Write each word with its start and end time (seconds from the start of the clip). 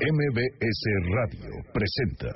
MBS 0.00 0.84
Radio 1.10 1.50
presenta 1.74 2.30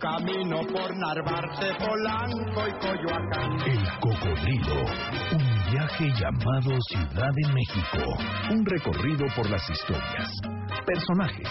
Camino 0.00 0.58
por 0.66 0.96
Narvarte, 0.96 1.72
Polanco 1.78 2.66
y 2.66 2.72
Coyoacán. 2.80 3.60
El 3.64 3.78
Cocodrilo, 4.00 4.82
un 5.30 5.70
viaje 5.70 6.08
llamado 6.18 6.76
Ciudad 6.90 7.30
de 7.32 7.52
México, 7.54 8.02
un 8.50 8.66
recorrido 8.66 9.24
por 9.36 9.48
las 9.50 9.62
historias, 9.70 10.28
personajes, 10.84 11.48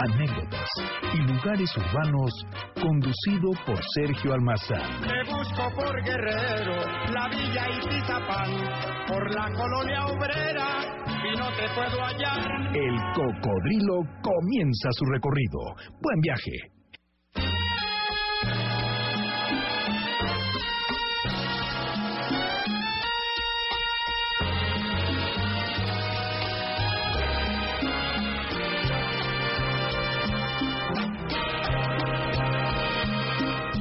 anécdotas 0.00 0.68
y 1.14 1.18
lugares 1.18 1.76
urbanos 1.76 2.32
conducido 2.74 3.50
por 3.64 3.78
Sergio 3.94 4.32
Almazán. 4.34 5.02
Te 5.02 5.30
busco 5.30 5.70
por 5.76 6.02
Guerrero, 6.02 6.82
la 7.14 7.28
Villa 7.28 7.64
y 7.76 7.88
Tizapán, 7.88 9.06
por 9.06 9.32
la 9.32 9.52
colonia 9.52 10.06
obrera 10.06 10.97
y 11.24 11.36
no 11.36 11.48
te 11.56 11.68
puedo 11.74 12.04
hallar. 12.04 12.76
El 12.76 12.96
Cocodrilo 13.14 14.02
comienza 14.22 14.88
su 14.92 15.04
recorrido. 15.06 15.58
Buen 16.00 16.20
viaje. 16.20 16.78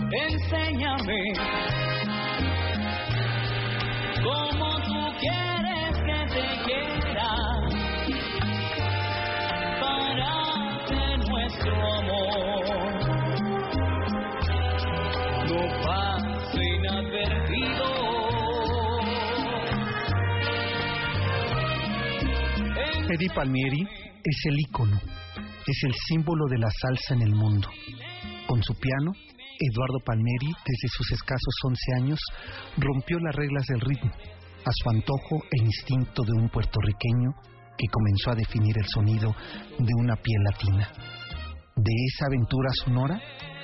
Enséñame 0.10 1.77
Eddie 23.10 23.30
Palmieri 23.34 23.88
es 24.22 24.46
el 24.48 24.60
ícono, 24.60 24.98
es 25.66 25.84
el 25.84 25.94
símbolo 26.08 26.46
de 26.50 26.58
la 26.58 26.68
salsa 26.70 27.14
en 27.14 27.22
el 27.22 27.34
mundo. 27.34 27.70
Con 28.46 28.62
su 28.62 28.74
piano, 28.74 29.14
Eduardo 29.60 30.00
Palmieri, 30.06 30.48
desde 30.66 30.90
sus 30.90 31.12
escasos 31.14 31.56
11 31.64 31.94
años, 32.02 32.20
rompió 32.76 33.18
las 33.20 33.34
reglas 33.34 33.66
del 33.68 33.80
ritmo, 33.80 34.12
a 34.12 34.72
su 34.72 34.90
antojo 34.90 35.38
e 35.52 35.64
instinto 35.64 36.24
de 36.24 36.34
un 36.34 36.50
puertorriqueño 36.50 37.32
que 37.78 37.88
comenzó 37.88 38.32
a 38.32 38.36
definir 38.36 38.76
el 38.78 38.88
sonido 38.88 39.34
de 39.80 39.94
una 40.00 40.18
piel 40.18 40.44
latina. 40.44 40.92
De 41.78 41.94
esa 42.08 42.26
aventura 42.28 42.70
sonora, 42.84 43.22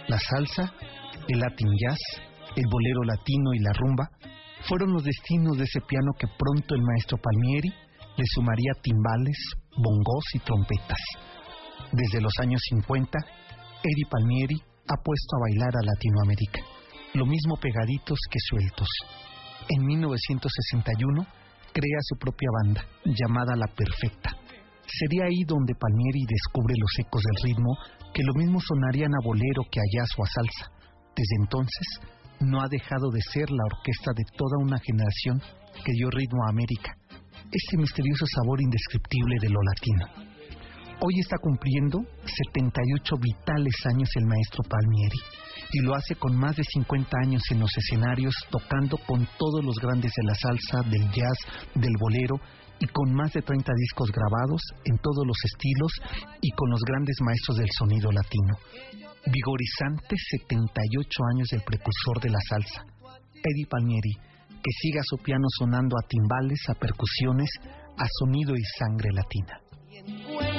la 0.08 0.20
salsa, 0.20 0.74
el 1.28 1.40
latin 1.40 1.70
jazz, 1.80 2.00
el 2.56 2.66
bolero 2.72 3.04
latino 3.04 3.54
y 3.54 3.60
la 3.60 3.74
rumba 3.74 4.10
fueron 4.70 4.94
los 4.94 5.04
destinos 5.04 5.58
de 5.58 5.66
ese 5.66 5.82
piano 5.82 6.14
que 6.18 6.28
pronto 6.28 6.76
el 6.76 6.82
maestro 6.82 7.18
Palmieri 7.18 7.74
le 8.18 8.26
sumaría 8.34 8.74
timbales, 8.82 9.38
bongos 9.78 10.26
y 10.34 10.40
trompetas. 10.40 11.00
Desde 11.92 12.22
los 12.22 12.34
años 12.42 12.62
50, 12.70 13.18
Eddie 13.84 14.10
Palmieri 14.10 14.56
ha 14.88 14.98
puesto 15.02 15.36
a 15.36 15.42
bailar 15.42 15.74
a 15.76 15.86
Latinoamérica, 15.86 16.62
lo 17.14 17.26
mismo 17.26 17.58
pegaditos 17.58 18.20
que 18.30 18.40
sueltos. 18.40 18.88
En 19.70 19.86
1961 19.86 21.26
crea 21.74 22.00
su 22.02 22.16
propia 22.18 22.50
banda, 22.64 22.86
llamada 23.06 23.56
La 23.56 23.68
Perfecta. 23.68 24.38
Sería 24.86 25.26
ahí 25.26 25.44
donde 25.48 25.74
Palmieri 25.76 26.22
descubre 26.28 26.76
los 26.78 26.92
ecos 27.00 27.22
del 27.24 27.50
ritmo 27.50 27.78
que 28.14 28.24
lo 28.24 28.34
mismo 28.36 28.60
sonarían 28.60 29.12
a 29.16 29.26
bolero 29.26 29.64
que 29.72 29.80
a 29.80 29.90
jazz 29.92 30.10
o 30.18 30.24
a 30.24 30.28
salsa. 30.28 30.72
Desde 31.16 31.36
entonces, 31.40 31.88
no 32.42 32.62
ha 32.62 32.68
dejado 32.70 33.10
de 33.10 33.22
ser 33.22 33.50
la 33.50 33.64
orquesta 33.66 34.12
de 34.16 34.24
toda 34.38 34.58
una 34.60 34.78
generación 34.80 35.42
que 35.84 35.94
dio 35.94 36.10
ritmo 36.10 36.46
a 36.46 36.52
América, 36.52 36.96
este 37.54 37.78
misterioso 37.78 38.26
sabor 38.34 38.60
indescriptible 38.62 39.36
de 39.40 39.50
lo 39.50 39.60
latino. 39.62 40.34
Hoy 41.02 41.20
está 41.20 41.38
cumpliendo 41.38 42.00
78 42.26 43.16
vitales 43.22 43.76
años 43.86 44.10
el 44.16 44.26
maestro 44.26 44.64
Palmieri 44.68 45.20
y 45.72 45.82
lo 45.82 45.94
hace 45.94 46.16
con 46.16 46.36
más 46.36 46.56
de 46.56 46.64
50 46.64 47.18
años 47.26 47.44
en 47.52 47.60
los 47.60 47.70
escenarios 47.78 48.34
tocando 48.50 48.98
con 49.06 49.28
todos 49.38 49.64
los 49.64 49.76
grandes 49.78 50.12
de 50.18 50.24
la 50.26 50.34
salsa, 50.34 50.90
del 50.90 51.06
jazz, 51.12 51.38
del 51.76 51.94
bolero 52.00 52.40
y 52.80 52.88
con 52.88 53.14
más 53.14 53.34
de 53.34 53.42
30 53.42 53.72
discos 53.78 54.10
grabados 54.12 54.62
en 54.86 54.98
todos 54.98 55.26
los 55.28 55.38
estilos 55.46 55.92
y 56.42 56.50
con 56.52 56.72
los 56.72 56.82
grandes 56.82 57.18
maestros 57.22 57.58
del 57.58 57.70
sonido 57.78 58.12
latino. 58.12 58.58
Vigorizantes 59.28 60.20
78 60.50 61.08
años 61.36 61.48
del 61.50 61.62
precursor 61.62 62.20
de 62.20 62.30
la 62.30 62.40
salsa, 62.50 62.82
Eddie 63.36 63.68
Palmieri, 63.70 64.33
que 64.64 64.72
siga 64.82 65.02
su 65.04 65.18
piano 65.18 65.46
sonando 65.60 65.98
a 65.98 66.08
timbales, 66.08 66.60
a 66.70 66.74
percusiones, 66.74 67.50
a 67.98 68.06
sonido 68.20 68.56
y 68.56 68.64
sangre 68.80 69.10
latina. 69.12 70.53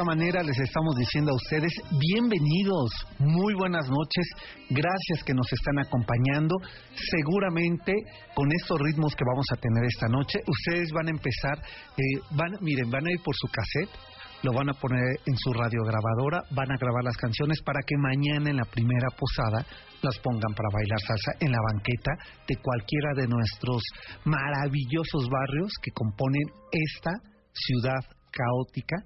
Esta 0.00 0.16
manera 0.16 0.42
les 0.42 0.58
estamos 0.58 0.96
diciendo 0.96 1.30
a 1.30 1.34
ustedes 1.34 1.74
bienvenidos, 1.90 2.88
muy 3.18 3.52
buenas 3.52 3.84
noches, 3.90 4.24
gracias 4.70 5.22
que 5.26 5.34
nos 5.34 5.52
están 5.52 5.78
acompañando. 5.78 6.56
Seguramente 6.96 7.92
con 8.34 8.50
estos 8.50 8.80
ritmos 8.80 9.14
que 9.14 9.28
vamos 9.28 9.44
a 9.52 9.60
tener 9.60 9.84
esta 9.84 10.08
noche, 10.08 10.40
ustedes 10.46 10.88
van 10.92 11.08
a 11.08 11.10
empezar, 11.10 11.58
eh, 11.98 12.16
van, 12.30 12.56
miren, 12.62 12.88
van 12.90 13.08
a 13.08 13.12
ir 13.12 13.20
por 13.22 13.36
su 13.36 13.46
cassette, 13.52 13.92
lo 14.42 14.54
van 14.54 14.70
a 14.70 14.72
poner 14.72 15.04
en 15.26 15.36
su 15.36 15.52
radiograbadora, 15.52 16.44
van 16.48 16.72
a 16.72 16.80
grabar 16.80 17.04
las 17.04 17.18
canciones 17.18 17.60
para 17.60 17.80
que 17.84 17.98
mañana 17.98 18.48
en 18.48 18.56
la 18.56 18.64
primera 18.64 19.08
posada 19.12 19.66
las 20.00 20.18
pongan 20.20 20.54
para 20.56 20.72
bailar 20.72 21.00
salsa 21.00 21.32
en 21.40 21.52
la 21.52 21.60
banqueta 21.74 22.12
de 22.48 22.56
cualquiera 22.56 23.12
de 23.16 23.28
nuestros 23.28 23.82
maravillosos 24.24 25.28
barrios 25.28 25.72
que 25.82 25.92
componen 25.92 26.48
esta 26.72 27.12
ciudad 27.52 28.00
caótica, 28.32 28.96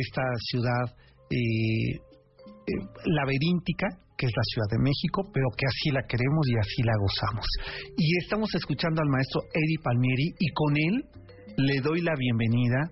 esta 0.00 0.22
ciudad 0.50 0.96
eh, 1.30 1.96
eh, 1.96 2.72
laberíntica 3.06 3.88
que 4.16 4.26
es 4.26 4.32
la 4.34 4.42
Ciudad 4.44 4.68
de 4.70 4.82
México, 4.82 5.28
pero 5.32 5.46
que 5.56 5.66
así 5.66 5.90
la 5.90 6.02
queremos 6.08 6.48
y 6.48 6.56
así 6.56 6.82
la 6.82 6.96
gozamos. 6.98 7.46
Y 7.96 8.16
estamos 8.24 8.48
escuchando 8.54 9.02
al 9.02 9.08
maestro 9.08 9.42
Eddie 9.52 9.82
Palmieri 9.82 10.32
y 10.38 10.48
con 10.52 10.76
él 10.76 11.04
le 11.58 11.80
doy 11.80 12.00
la 12.00 12.14
bienvenida 12.16 12.90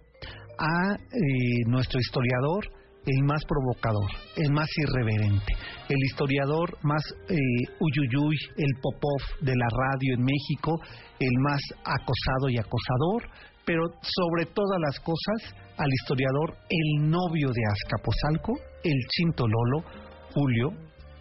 a 0.58 0.94
eh, 0.94 1.64
nuestro 1.66 1.98
historiador, 1.98 2.68
el 3.06 3.24
más 3.24 3.44
provocador, 3.44 4.10
el 4.36 4.52
más 4.52 4.68
irreverente, 4.76 5.52
el 5.88 6.02
historiador 6.04 6.78
más 6.82 7.02
eh, 7.28 7.36
uyuyuy, 7.80 8.36
el 8.56 8.80
popov 8.80 9.20
de 9.40 9.54
la 9.56 9.66
radio 9.68 10.14
en 10.14 10.24
México, 10.24 10.80
el 11.18 11.38
más 11.40 11.60
acosado 11.84 12.48
y 12.48 12.58
acosador, 12.58 13.28
pero 13.66 13.82
sobre 14.02 14.46
todas 14.46 14.80
las 14.80 14.98
cosas, 15.00 15.54
al 15.76 15.88
historiador, 16.02 16.54
el 16.68 17.10
novio 17.10 17.48
de 17.48 17.62
Azcapotzalco, 17.72 18.52
el 18.84 18.98
Chintololo, 19.10 19.82
Julio 20.34 20.70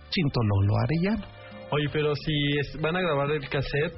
Chintololo 0.09 0.73
Arellano. 0.83 1.25
Oye, 1.71 1.87
pero 1.91 2.13
si 2.15 2.33
es- 2.59 2.79
van 2.81 2.95
a 2.95 3.01
grabar 3.01 3.31
el 3.31 3.49
cassette, 3.49 3.95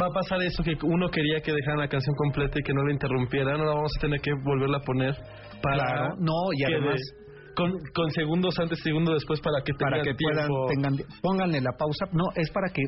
va 0.00 0.06
a 0.06 0.10
pasar 0.14 0.40
eso 0.42 0.62
que 0.62 0.76
uno 0.84 1.08
quería 1.08 1.40
que 1.40 1.52
dejaran 1.52 1.80
la 1.80 1.88
canción 1.88 2.14
completa 2.16 2.60
y 2.60 2.62
que 2.62 2.72
no 2.72 2.84
la 2.84 2.92
interrumpieran. 2.92 3.58
Ahora 3.58 3.74
vamos 3.74 3.92
a 3.98 4.00
tener 4.00 4.20
que 4.20 4.30
volverla 4.44 4.78
a 4.78 4.82
poner 4.82 5.14
para 5.62 5.82
Claro, 5.84 6.14
no, 6.20 6.32
y 6.56 6.64
además 6.64 6.94
de- 6.94 7.29
con, 7.56 7.72
con 7.94 8.10
segundos 8.10 8.54
antes, 8.58 8.78
segundos 8.82 9.14
después 9.14 9.40
para 9.40 9.62
que 9.64 9.72
para 9.74 10.02
que 10.02 10.12
puedan 10.14 10.48
tengan 10.68 10.94
pónganle 11.22 11.60
la 11.60 11.72
pausa 11.78 12.06
no 12.12 12.24
es 12.36 12.50
para 12.50 12.68
que 12.68 12.82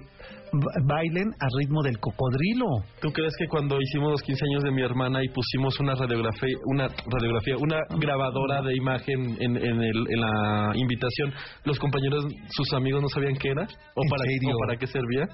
ba- 0.53 0.73
bailen 0.87 1.29
al 1.41 1.51
ritmo 1.61 1.83
del 1.83 1.99
cocodrilo. 1.99 2.67
¿Tú 3.01 3.11
crees 3.13 3.33
que 3.39 3.47
cuando 3.49 3.79
hicimos 3.81 4.13
los 4.13 4.23
15 4.23 4.45
años 4.51 4.63
de 4.65 4.71
mi 4.73 4.83
hermana 4.83 5.23
y 5.25 5.29
pusimos 5.29 5.79
una 5.81 5.95
radiografía, 5.95 6.57
una 6.67 6.89
radiografía, 7.07 7.57
una 7.59 7.79
grabadora 7.99 8.63
de 8.63 8.77
imagen 8.77 9.37
en, 9.41 9.57
en, 9.57 9.81
el- 9.83 10.07
en 10.11 10.21
la 10.21 10.73
invitación, 10.75 11.33
los 11.65 11.79
compañeros, 11.79 12.25
sus 12.51 12.73
amigos 12.75 13.03
no 13.03 13.09
sabían 13.09 13.35
qué 13.37 13.49
era 13.51 13.63
o 13.63 14.03
¿En 14.03 14.09
para, 14.11 14.23
o 14.55 14.59
para 14.67 14.79
qué 14.79 14.87
servía? 14.87 15.25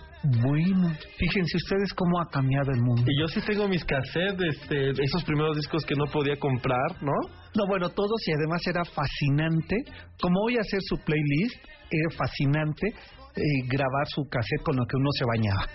Bueno, 0.43 0.89
fíjense 1.19 1.57
ustedes 1.57 1.93
cómo 1.95 2.21
ha 2.21 2.27
cambiado 2.31 2.71
el 2.73 2.81
mundo. 2.83 3.03
Y 3.07 3.21
yo 3.21 3.29
sí 3.29 3.41
tengo 3.47 3.69
mis 3.69 3.85
cassettes, 3.85 4.57
este, 4.63 4.91
esos 4.91 5.25
primeros 5.25 5.57
discos 5.57 5.85
que 5.85 5.95
no 5.95 6.05
podía 6.07 6.37
comprar, 6.37 7.03
¿no? 7.03 7.13
No, 7.55 7.67
bueno, 7.67 7.89
todos 7.91 8.21
y 8.27 8.33
además 8.33 8.63
era 8.67 8.85
fascinante. 8.85 9.77
Como 10.21 10.41
voy 10.43 10.57
a 10.57 10.61
hacer 10.61 10.81
su 10.83 10.97
playlist, 10.99 11.57
era 11.91 12.11
fascinante 12.17 12.89
eh, 12.89 13.43
grabar 13.69 14.07
su 14.09 14.29
cassette 14.29 14.63
con 14.63 14.77
lo 14.77 14.85
que 14.87 14.97
uno 14.97 15.11
se 15.13 15.25
bañaba, 15.25 15.67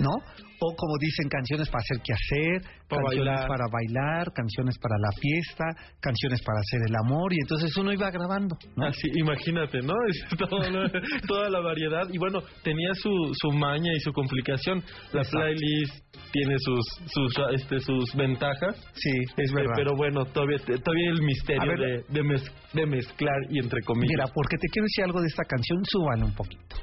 ¿no? 0.00 0.10
O 0.60 0.74
como 0.74 0.98
dicen, 0.98 1.28
canciones 1.28 1.68
para 1.70 1.82
hacer 1.82 2.02
qué 2.02 2.12
hacer, 2.14 2.62
Para 2.88 3.02
canciones 3.02 3.26
bailar. 3.30 3.48
para 3.48 3.64
bailar, 3.70 4.32
canciones 4.34 4.76
para 4.78 4.96
la 4.98 5.10
fiesta, 5.14 5.64
canciones 6.00 6.42
para 6.42 6.58
hacer 6.58 6.80
el 6.88 6.96
amor, 6.96 7.32
y 7.32 7.36
entonces 7.42 7.76
uno 7.76 7.92
iba 7.92 8.10
grabando, 8.10 8.56
¿no? 8.76 8.86
Así, 8.86 9.06
imagínate, 9.14 9.78
¿no? 9.82 9.94
Es. 10.08 11.22
Toda 11.28 11.48
la 11.48 11.60
variedad. 11.60 12.08
Y 12.12 12.18
bueno, 12.18 12.40
tenía 12.64 12.92
su, 12.94 13.10
su 13.40 13.52
maña 13.52 13.92
y 13.94 14.00
su 14.00 14.12
complicación. 14.12 14.82
La 15.12 15.22
Exacto. 15.22 15.38
playlist 15.38 16.04
tiene 16.32 16.56
sus, 16.58 16.84
sus, 17.06 17.32
este, 17.54 17.78
sus 17.78 18.14
ventajas. 18.16 18.74
Sí, 18.94 19.10
es 19.14 19.30
Este, 19.36 19.54
verdad. 19.54 19.74
Pero 19.76 19.94
bueno, 19.96 20.24
todavía, 20.26 20.58
todavía 20.58 21.10
el 21.12 21.22
misterio 21.22 21.70
ver. 21.78 21.78
de, 21.78 22.04
de, 22.08 22.22
mez- 22.24 22.52
de 22.72 22.84
mezclar 22.86 23.36
y 23.50 23.60
entre 23.60 23.80
comillas. 23.82 24.10
Mira, 24.10 24.26
porque 24.34 24.56
te 24.56 24.66
quiero 24.72 24.86
decir 24.86 25.04
algo 25.04 25.20
de 25.20 25.28
esta 25.28 25.44
canción, 25.44 25.78
súbale 25.84 26.24
un 26.24 26.34
poquito. 26.34 26.76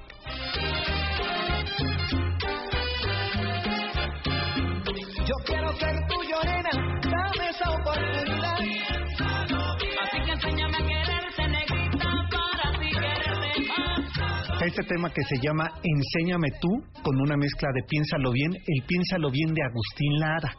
Quiero 5.45 5.71
ser 5.77 5.95
tuyo, 6.07 6.37
nena, 6.43 6.69
dame 7.01 7.49
esa 7.49 7.71
oportunidad. 7.71 8.57
Así 10.03 10.17
que 10.25 10.31
enséñame 10.31 10.77
a 10.77 10.87
quererte, 10.87 11.47
negrita, 11.47 12.09
para 12.31 12.69
así 12.69 12.89
quererte 12.89 13.61
más. 13.67 14.61
Este 14.61 14.83
tema 14.83 15.09
que 15.09 15.23
se 15.23 15.35
llama 15.41 15.69
Enséñame 15.83 16.49
tú, 16.59 16.69
con 17.03 17.19
una 17.21 17.37
mezcla 17.37 17.69
de 17.73 17.83
Piénsalo 17.87 18.31
bien, 18.31 18.51
el 18.53 18.83
Piénsalo 18.85 19.29
bien 19.29 19.53
de 19.53 19.63
Agustín 19.63 20.19
Lara. 20.19 20.55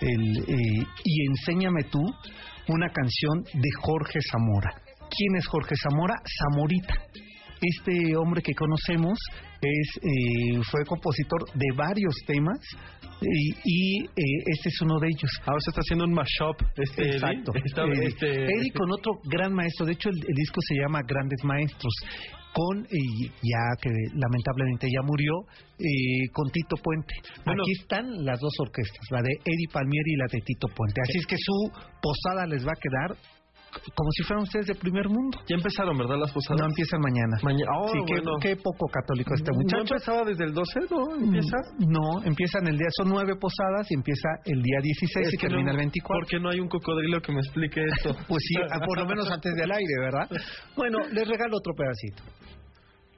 El, 0.00 0.38
eh, 0.38 0.86
y 1.04 1.26
Enséñame 1.26 1.84
tú, 1.84 2.00
una 2.68 2.88
canción 2.90 3.42
de 3.54 3.70
Jorge 3.80 4.18
Zamora. 4.30 4.70
¿Quién 5.10 5.36
es 5.36 5.46
Jorge 5.46 5.74
Zamora? 5.76 6.14
Zamorita. 6.38 6.94
Este 7.60 8.16
hombre 8.16 8.42
que 8.42 8.54
conocemos 8.54 9.18
es 9.60 9.88
eh, 10.02 10.60
fue 10.70 10.84
compositor 10.86 11.44
de 11.54 11.66
varios 11.76 12.14
temas 12.26 12.58
y, 13.20 13.50
y, 13.64 14.04
eh, 14.04 14.42
este 14.46 14.68
es 14.68 14.80
uno 14.82 14.98
de 15.00 15.08
ellos. 15.08 15.30
Ahora 15.44 15.58
se 15.64 15.70
está 15.70 15.80
haciendo 15.80 16.04
un 16.04 16.12
mashup. 16.12 16.56
Este, 16.76 17.02
Eddie. 17.02 17.14
Exacto. 17.16 17.52
Eddie. 17.54 18.06
este- 18.06 18.44
Eddie 18.44 18.72
con 18.72 18.90
otro 18.92 19.12
gran 19.24 19.52
maestro. 19.52 19.86
De 19.86 19.92
hecho, 19.92 20.08
el, 20.10 20.16
el 20.16 20.34
disco 20.34 20.60
se 20.68 20.74
llama 20.80 21.00
Grandes 21.06 21.42
Maestros. 21.44 21.92
Con, 22.54 22.86
y 22.90 23.26
ya 23.28 23.62
que 23.80 23.90
lamentablemente 24.14 24.88
ya 24.90 25.02
murió, 25.02 25.32
eh, 25.78 26.28
con 26.32 26.50
Tito 26.50 26.76
Puente. 26.82 27.14
Bueno. 27.44 27.62
Aquí 27.62 27.72
están 27.78 28.24
las 28.24 28.40
dos 28.40 28.52
orquestas, 28.60 29.04
la 29.10 29.20
de 29.20 29.28
Eddie 29.44 29.68
Palmieri 29.72 30.12
y 30.12 30.16
la 30.16 30.24
de 30.32 30.40
Tito 30.40 30.66
Puente. 30.74 31.00
Así 31.02 31.18
es 31.18 31.26
que 31.26 31.36
su 31.38 31.70
posada 32.00 32.46
les 32.46 32.66
va 32.66 32.72
a 32.72 32.80
quedar 32.80 33.16
como 33.94 34.10
si 34.12 34.22
fueran 34.24 34.42
ustedes 34.44 34.66
de 34.66 34.74
primer 34.74 35.08
mundo. 35.08 35.38
Ya 35.48 35.56
empezaron, 35.56 35.96
¿verdad? 35.98 36.16
Las 36.18 36.32
posadas. 36.32 36.60
No 36.60 36.66
empiezan 36.68 37.00
mañana. 37.00 37.36
Mañana. 37.42 37.70
Oh, 37.78 37.88
sí, 37.88 37.98
qué, 38.06 38.14
bueno. 38.14 38.32
qué 38.40 38.56
poco 38.56 38.86
católico 38.88 39.34
este 39.34 39.50
¿No 39.52 39.58
muchacho. 39.58 39.82
empezaba 39.94 40.24
desde 40.24 40.44
el 40.44 40.54
12? 40.54 40.80
¿No? 40.90 41.14
¿Empieza? 41.16 41.56
No, 41.78 42.22
empiezan 42.24 42.66
el 42.66 42.76
día, 42.78 42.88
son 42.96 43.08
nueve 43.10 43.34
posadas 43.36 43.90
y 43.90 43.94
empieza 43.94 44.28
el 44.44 44.62
día 44.62 44.78
16 44.82 45.26
Es 45.28 45.34
y 45.34 45.36
termina 45.36 45.64
no- 45.64 45.70
el 45.72 45.76
24. 45.78 46.20
Porque 46.20 46.40
no 46.40 46.50
hay 46.50 46.60
un 46.60 46.68
cocodrilo 46.68 47.20
que 47.20 47.32
me 47.32 47.40
explique 47.40 47.80
esto. 47.84 48.14
Pues 48.28 48.42
sí, 48.46 48.54
por 48.86 48.98
lo 48.98 49.06
menos 49.06 49.30
antes 49.30 49.54
del 49.54 49.70
aire, 49.70 49.94
¿verdad? 50.00 50.28
Bueno, 50.76 50.98
les 51.12 51.26
regalo 51.28 51.56
otro 51.58 51.72
pedacito. 51.74 52.22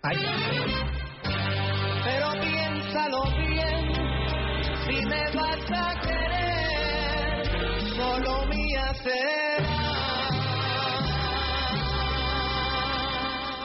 Ay, 0.03 0.17
Pero 2.05 2.33
piénsalo 2.43 3.23
bien, 3.37 3.93
si 4.87 5.07
me 5.07 5.23
vas 5.37 5.71
a 5.71 6.01
querer, 6.01 7.45
solo 7.97 8.47
mía 8.47 8.95
será. 9.03 9.50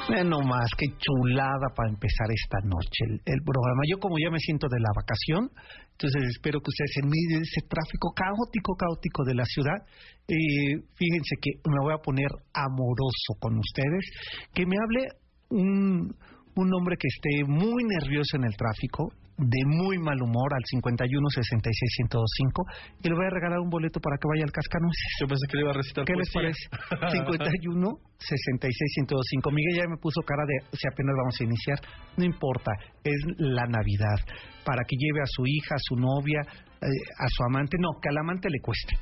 Eh, 0.09 0.23
no 0.23 0.41
más, 0.41 0.69
qué 0.77 0.85
chulada 0.97 1.73
para 1.75 1.89
empezar 1.89 2.27
esta 2.29 2.59
noche 2.63 3.05
el, 3.09 3.21
el 3.25 3.41
programa. 3.43 3.81
Yo 3.89 3.97
como 3.99 4.15
ya 4.21 4.29
me 4.29 4.39
siento 4.39 4.67
de 4.69 4.79
la 4.79 4.91
vacación, 4.95 5.49
entonces 5.91 6.21
espero 6.29 6.59
que 6.59 6.69
ustedes 6.69 6.97
en 7.01 7.09
medio 7.09 7.37
de 7.39 7.43
ese 7.43 7.61
tráfico 7.67 8.13
caótico, 8.13 8.75
caótico 8.75 9.23
de 9.23 9.35
la 9.35 9.45
ciudad, 9.45 9.79
eh, 10.27 10.83
fíjense 10.93 11.35
que 11.41 11.51
me 11.69 11.79
voy 11.81 11.93
a 11.93 12.01
poner 12.03 12.29
amoroso 12.53 13.31
con 13.39 13.57
ustedes, 13.57 14.05
que 14.53 14.65
me 14.65 14.75
hable 14.77 15.07
un, 15.49 16.13
un 16.55 16.73
hombre 16.73 16.97
que 16.99 17.07
esté 17.07 17.43
muy 17.47 17.83
nervioso 17.83 18.37
en 18.37 18.45
el 18.45 18.55
tráfico, 18.55 19.11
de 19.37 19.61
muy 19.67 19.97
mal 19.99 20.21
humor 20.21 20.53
al 20.53 20.63
51 20.63 21.11
66 21.29 22.07
1025 22.07 22.63
y 23.03 23.09
le 23.09 23.15
voy 23.15 23.25
a 23.25 23.29
regalar 23.29 23.59
un 23.59 23.69
boleto 23.69 23.99
para 23.99 24.15
que 24.15 24.27
vaya 24.31 24.43
al 24.47 24.51
Cascanueces. 24.51 25.11
Yo 25.19 25.27
pensé 25.27 25.43
que 25.49 25.57
le 25.57 25.63
iba 25.63 25.71
a 25.71 25.77
recitar 25.77 26.05
¿Qué 26.05 26.15
les 26.15 26.31
poesía. 26.31 26.55
parece? 26.95 27.17
51 27.19 27.99
66 28.17 28.79
1025. 29.11 29.51
Miguel 29.51 29.75
ya 29.75 29.87
me 29.91 29.97
puso 29.97 30.21
cara 30.23 30.43
de 30.47 30.55
si 30.77 30.87
apenas 30.87 31.15
vamos 31.19 31.35
a 31.39 31.43
iniciar. 31.43 31.79
No 32.15 32.23
importa, 32.23 32.71
es 33.03 33.19
la 33.37 33.67
Navidad. 33.67 34.19
Para 34.63 34.83
que 34.87 34.95
lleve 34.95 35.19
a 35.21 35.27
su 35.27 35.43
hija, 35.45 35.75
a 35.75 35.83
su 35.83 35.95
novia, 35.99 36.41
eh, 36.81 36.87
a 37.19 37.27
su 37.27 37.43
amante. 37.43 37.77
No, 37.79 37.99
que 38.01 38.09
al 38.09 38.17
amante 38.17 38.49
le 38.49 38.59
cueste. 38.63 38.95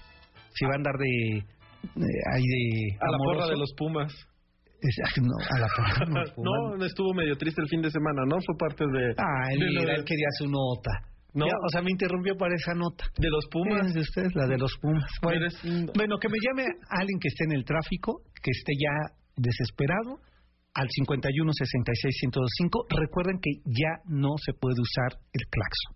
Si 0.54 0.66
va 0.66 0.74
a 0.74 0.78
andar 0.82 0.98
de. 0.98 1.46
de- 1.96 2.22
ahí 2.34 2.42
de. 2.44 2.98
A 3.00 3.12
la 3.12 3.18
porra 3.18 3.48
de 3.48 3.58
los 3.58 3.72
Pumas. 3.78 4.12
No, 5.22 5.34
a 5.56 5.60
la 5.60 5.68
porra. 5.76 6.06
no, 6.08 6.34
fumando. 6.36 6.78
No, 6.78 6.86
estuvo 6.86 7.14
medio 7.14 7.36
triste 7.38 7.62
el 7.62 7.68
fin 7.70 7.82
de 7.82 7.90
semana, 7.92 8.24
¿no? 8.28 8.38
Fue 8.46 8.56
parte 8.58 8.84
de, 8.86 9.16
Ay, 9.18 9.58
de, 9.60 9.66
lo 9.72 9.82
mira, 9.82 9.94
de- 9.94 10.00
él 10.00 10.06
quería 10.06 10.28
su 10.38 10.46
nota. 10.48 10.92
No. 11.34 11.48
Ya, 11.48 11.54
o 11.66 11.70
sea, 11.70 11.82
me 11.82 11.90
interrumpió 11.90 12.36
para 12.38 12.54
esa 12.54 12.74
nota. 12.76 13.06
de 13.18 13.30
los 13.30 13.46
Pumas. 13.50 13.92
De 13.94 14.02
ustedes, 14.02 14.36
la 14.36 14.46
de 14.46 14.58
los 14.58 14.72
Pumas. 14.80 15.10
Bueno, 15.24 15.42
Eres 15.46 15.64
un- 15.64 15.90
bueno, 15.96 16.18
que 16.20 16.30
me 16.30 16.38
llame 16.38 16.66
alguien 16.90 17.18
que 17.20 17.28
esté 17.30 17.46
en 17.46 17.54
el 17.54 17.66
tráfico, 17.66 18.22
que 18.42 18.52
esté 18.52 18.74
ya 18.78 19.16
desesperado, 19.36 20.20
al 20.76 20.88
51 20.90 21.52
66 21.54 22.16
105. 22.20 22.86
Recuerden 22.90 23.40
que 23.42 23.50
ya 23.66 23.98
no 24.06 24.38
se 24.38 24.54
puede 24.54 24.76
usar 24.82 25.18
el 25.34 25.44
claxon, 25.50 25.94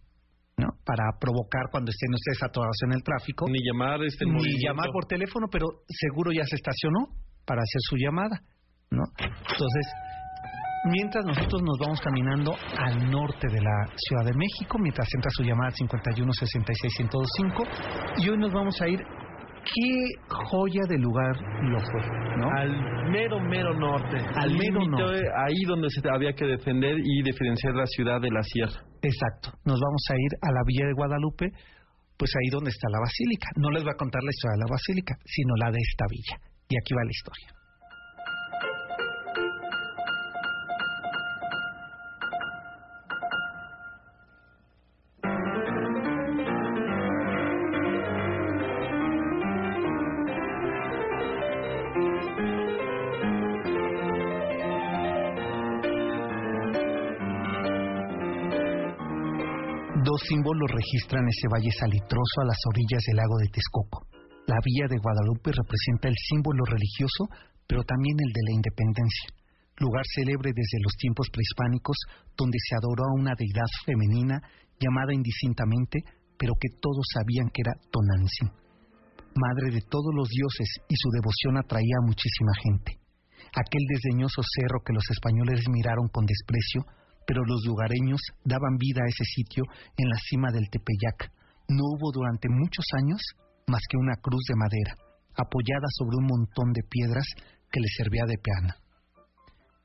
¿no? 0.57 0.69
Para 0.85 1.05
provocar 1.21 1.69
cuando 1.71 1.91
estén 1.91 2.13
ustedes 2.13 2.41
atorados 2.41 2.77
en 2.85 2.93
el 2.93 3.03
tráfico. 3.03 3.45
Ni 3.47 3.61
llamar 3.61 4.01
este 4.03 4.25
Ni 4.25 4.31
movimiento. 4.31 4.67
llamar 4.69 4.89
por 4.91 5.05
teléfono, 5.05 5.47
pero 5.51 5.65
seguro 5.87 6.31
ya 6.31 6.45
se 6.45 6.55
estacionó 6.57 7.13
para 7.45 7.61
hacer 7.61 7.81
su 7.89 7.95
llamada, 7.97 8.41
¿no? 8.91 9.03
Entonces, 9.19 9.85
mientras 10.85 11.25
nosotros 11.25 11.61
nos 11.61 11.77
vamos 11.79 12.01
caminando 12.01 12.55
al 12.77 13.09
norte 13.09 13.47
de 13.49 13.61
la 13.61 13.87
Ciudad 13.95 14.25
de 14.25 14.33
México, 14.33 14.77
mientras 14.79 15.07
entra 15.13 15.29
su 15.31 15.43
llamada 15.43 15.69
al 15.69 15.75
51 15.75 16.31
66 16.33 16.93
105, 16.95 17.63
y 18.17 18.29
hoy 18.29 18.37
nos 18.37 18.53
vamos 18.53 18.81
a 18.81 18.87
ir. 18.87 18.99
¿Qué 19.67 19.91
joya 20.29 20.83
de 20.87 20.97
lugar 20.97 21.35
lo 21.63 21.79
fue? 21.81 22.27
¿no? 22.37 22.49
Al 22.55 23.11
mero, 23.11 23.37
mero 23.41 23.73
norte. 23.73 24.15
Al 24.35 24.51
mero 24.55 24.79
norte. 24.87 25.27
Ahí 25.45 25.61
donde 25.67 25.89
se 25.89 25.99
había 26.09 26.31
que 26.31 26.45
defender 26.45 26.95
y 26.97 27.21
diferenciar 27.21 27.75
la 27.75 27.85
ciudad 27.85 28.21
de 28.21 28.31
la 28.31 28.43
sierra. 28.43 28.79
Exacto. 29.01 29.51
Nos 29.65 29.77
vamos 29.79 30.03
a 30.09 30.15
ir 30.15 30.31
a 30.41 30.51
la 30.53 30.61
Villa 30.65 30.85
de 30.87 30.93
Guadalupe, 30.93 31.51
pues 32.17 32.31
ahí 32.35 32.49
donde 32.49 32.69
está 32.69 32.87
la 32.89 32.99
basílica. 32.99 33.49
No 33.57 33.69
les 33.71 33.83
voy 33.83 33.91
a 33.91 33.97
contar 33.97 34.23
la 34.23 34.31
historia 34.31 34.55
de 34.55 34.63
la 34.63 34.71
basílica, 34.71 35.15
sino 35.25 35.53
la 35.57 35.71
de 35.71 35.79
esta 35.83 36.05
villa. 36.09 36.35
Y 36.69 36.77
aquí 36.77 36.93
va 36.93 37.03
la 37.03 37.11
historia. 37.11 37.56
Registran 60.67 61.23
ese 61.31 61.47
valle 61.47 61.71
salitroso 61.71 62.43
a 62.43 62.49
las 62.51 62.59
orillas 62.67 62.99
del 63.07 63.15
lago 63.15 63.39
de 63.39 63.47
Texcoco. 63.47 64.03
La 64.47 64.59
Villa 64.59 64.87
de 64.91 64.99
Guadalupe 64.99 65.55
representa 65.55 66.11
el 66.11 66.15
símbolo 66.27 66.63
religioso, 66.67 67.31
pero 67.65 67.83
también 67.83 68.19
el 68.19 68.31
de 68.35 68.43
la 68.47 68.55
independencia, 68.55 69.31
lugar 69.79 70.03
célebre 70.11 70.51
desde 70.51 70.83
los 70.83 70.91
tiempos 70.99 71.27
prehispánicos 71.31 71.95
donde 72.35 72.59
se 72.59 72.75
adoró 72.75 73.03
a 73.07 73.15
una 73.15 73.35
deidad 73.39 73.67
femenina 73.87 74.43
llamada 74.79 75.15
indistintamente, 75.15 76.03
pero 76.37 76.53
que 76.59 76.75
todos 76.79 77.03
sabían 77.15 77.47
que 77.47 77.63
era 77.63 77.73
Tonantzin, 77.87 78.51
madre 79.39 79.71
de 79.71 79.83
todos 79.87 80.11
los 80.15 80.27
dioses, 80.27 80.67
y 80.87 80.95
su 80.99 81.09
devoción 81.15 81.57
atraía 81.57 81.95
a 82.03 82.07
muchísima 82.07 82.53
gente. 82.63 82.99
Aquel 83.55 83.83
desdeñoso 83.87 84.43
cerro 84.43 84.83
que 84.83 84.93
los 84.93 85.07
españoles 85.11 85.63
miraron 85.71 86.07
con 86.11 86.27
desprecio 86.27 86.83
pero 87.27 87.43
los 87.43 87.61
lugareños 87.67 88.21
daban 88.43 88.77
vida 88.79 89.03
a 89.03 89.09
ese 89.11 89.25
sitio 89.35 89.63
en 89.97 90.07
la 90.07 90.17
cima 90.17 90.47
del 90.49 90.69
Tepeyac. 90.71 91.29
No 91.67 91.83
hubo 91.91 92.11
durante 92.11 92.47
muchos 92.47 92.85
años 92.97 93.19
más 93.67 93.81
que 93.89 93.97
una 93.97 94.15
cruz 94.15 94.41
de 94.47 94.55
madera, 94.55 94.95
apoyada 95.35 95.91
sobre 95.91 96.17
un 96.17 96.25
montón 96.25 96.71
de 96.71 96.87
piedras 96.87 97.27
que 97.69 97.81
le 97.81 97.87
servía 97.97 98.23
de 98.25 98.39
peana. 98.39 98.79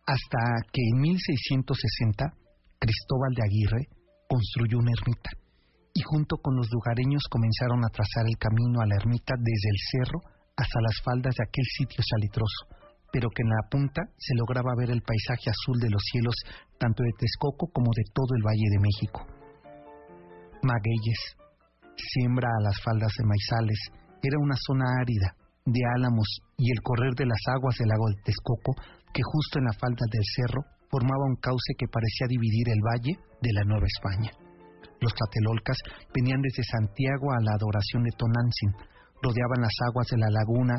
Hasta 0.06 0.38
que 0.72 0.82
en 0.86 1.00
1660 1.00 2.42
Cristóbal 2.78 3.34
de 3.34 3.42
Aguirre 3.42 3.82
construyó 4.28 4.78
una 4.78 4.94
ermita 4.94 5.30
y 5.94 6.02
junto 6.02 6.36
con 6.38 6.56
los 6.56 6.70
lugareños 6.70 7.22
comenzaron 7.30 7.84
a 7.84 7.90
trazar 7.90 8.26
el 8.26 8.38
camino 8.38 8.80
a 8.80 8.86
la 8.86 8.96
ermita 8.96 9.34
desde 9.38 9.70
el 9.70 9.80
cerro 9.90 10.18
hasta 10.56 10.80
las 10.80 10.96
faldas 11.04 11.34
de 11.36 11.44
aquel 11.44 11.64
sitio 11.78 12.02
salitroso, 12.02 12.81
pero 13.12 13.28
que 13.28 13.42
en 13.42 13.50
la 13.50 13.68
punta 13.70 14.02
se 14.16 14.34
lograba 14.34 14.72
ver 14.76 14.90
el 14.90 15.02
paisaje 15.02 15.52
azul 15.52 15.78
de 15.78 15.90
los 15.90 16.02
cielos 16.10 16.34
tanto 16.78 17.04
de 17.04 17.12
Texcoco 17.18 17.68
como 17.70 17.92
de 17.94 18.08
todo 18.12 18.32
el 18.34 18.42
Valle 18.42 18.68
de 18.72 18.80
México. 18.80 19.20
Magueyes, 20.64 21.36
siembra 21.94 22.48
a 22.48 22.62
las 22.64 22.80
faldas 22.82 23.12
de 23.18 23.28
maizales, 23.28 23.78
era 24.22 24.38
una 24.40 24.56
zona 24.56 24.86
árida, 25.00 25.36
de 25.64 25.80
álamos 25.94 26.26
y 26.56 26.72
el 26.72 26.80
correr 26.82 27.14
de 27.14 27.26
las 27.26 27.42
aguas 27.54 27.76
del 27.78 27.88
lago 27.88 28.08
del 28.08 28.22
Texcoco, 28.24 28.74
que 29.12 29.22
justo 29.22 29.58
en 29.58 29.66
la 29.66 29.78
falda 29.78 30.06
del 30.10 30.24
cerro 30.24 30.62
formaba 30.90 31.28
un 31.28 31.36
cauce 31.36 31.74
que 31.78 31.86
parecía 31.86 32.26
dividir 32.28 32.68
el 32.68 32.82
valle 32.82 33.14
de 33.40 33.52
la 33.52 33.64
Nueva 33.64 33.86
España. 33.86 34.30
Los 35.00 35.14
tlatelolcas 35.14 35.78
venían 36.14 36.40
desde 36.42 36.62
Santiago 36.62 37.32
a 37.32 37.42
la 37.42 37.54
adoración 37.58 38.02
de 38.04 38.14
Tonantzin, 38.16 38.72
rodeaban 39.22 39.62
las 39.62 39.74
aguas 39.88 40.06
de 40.10 40.18
la 40.18 40.30
laguna, 40.30 40.74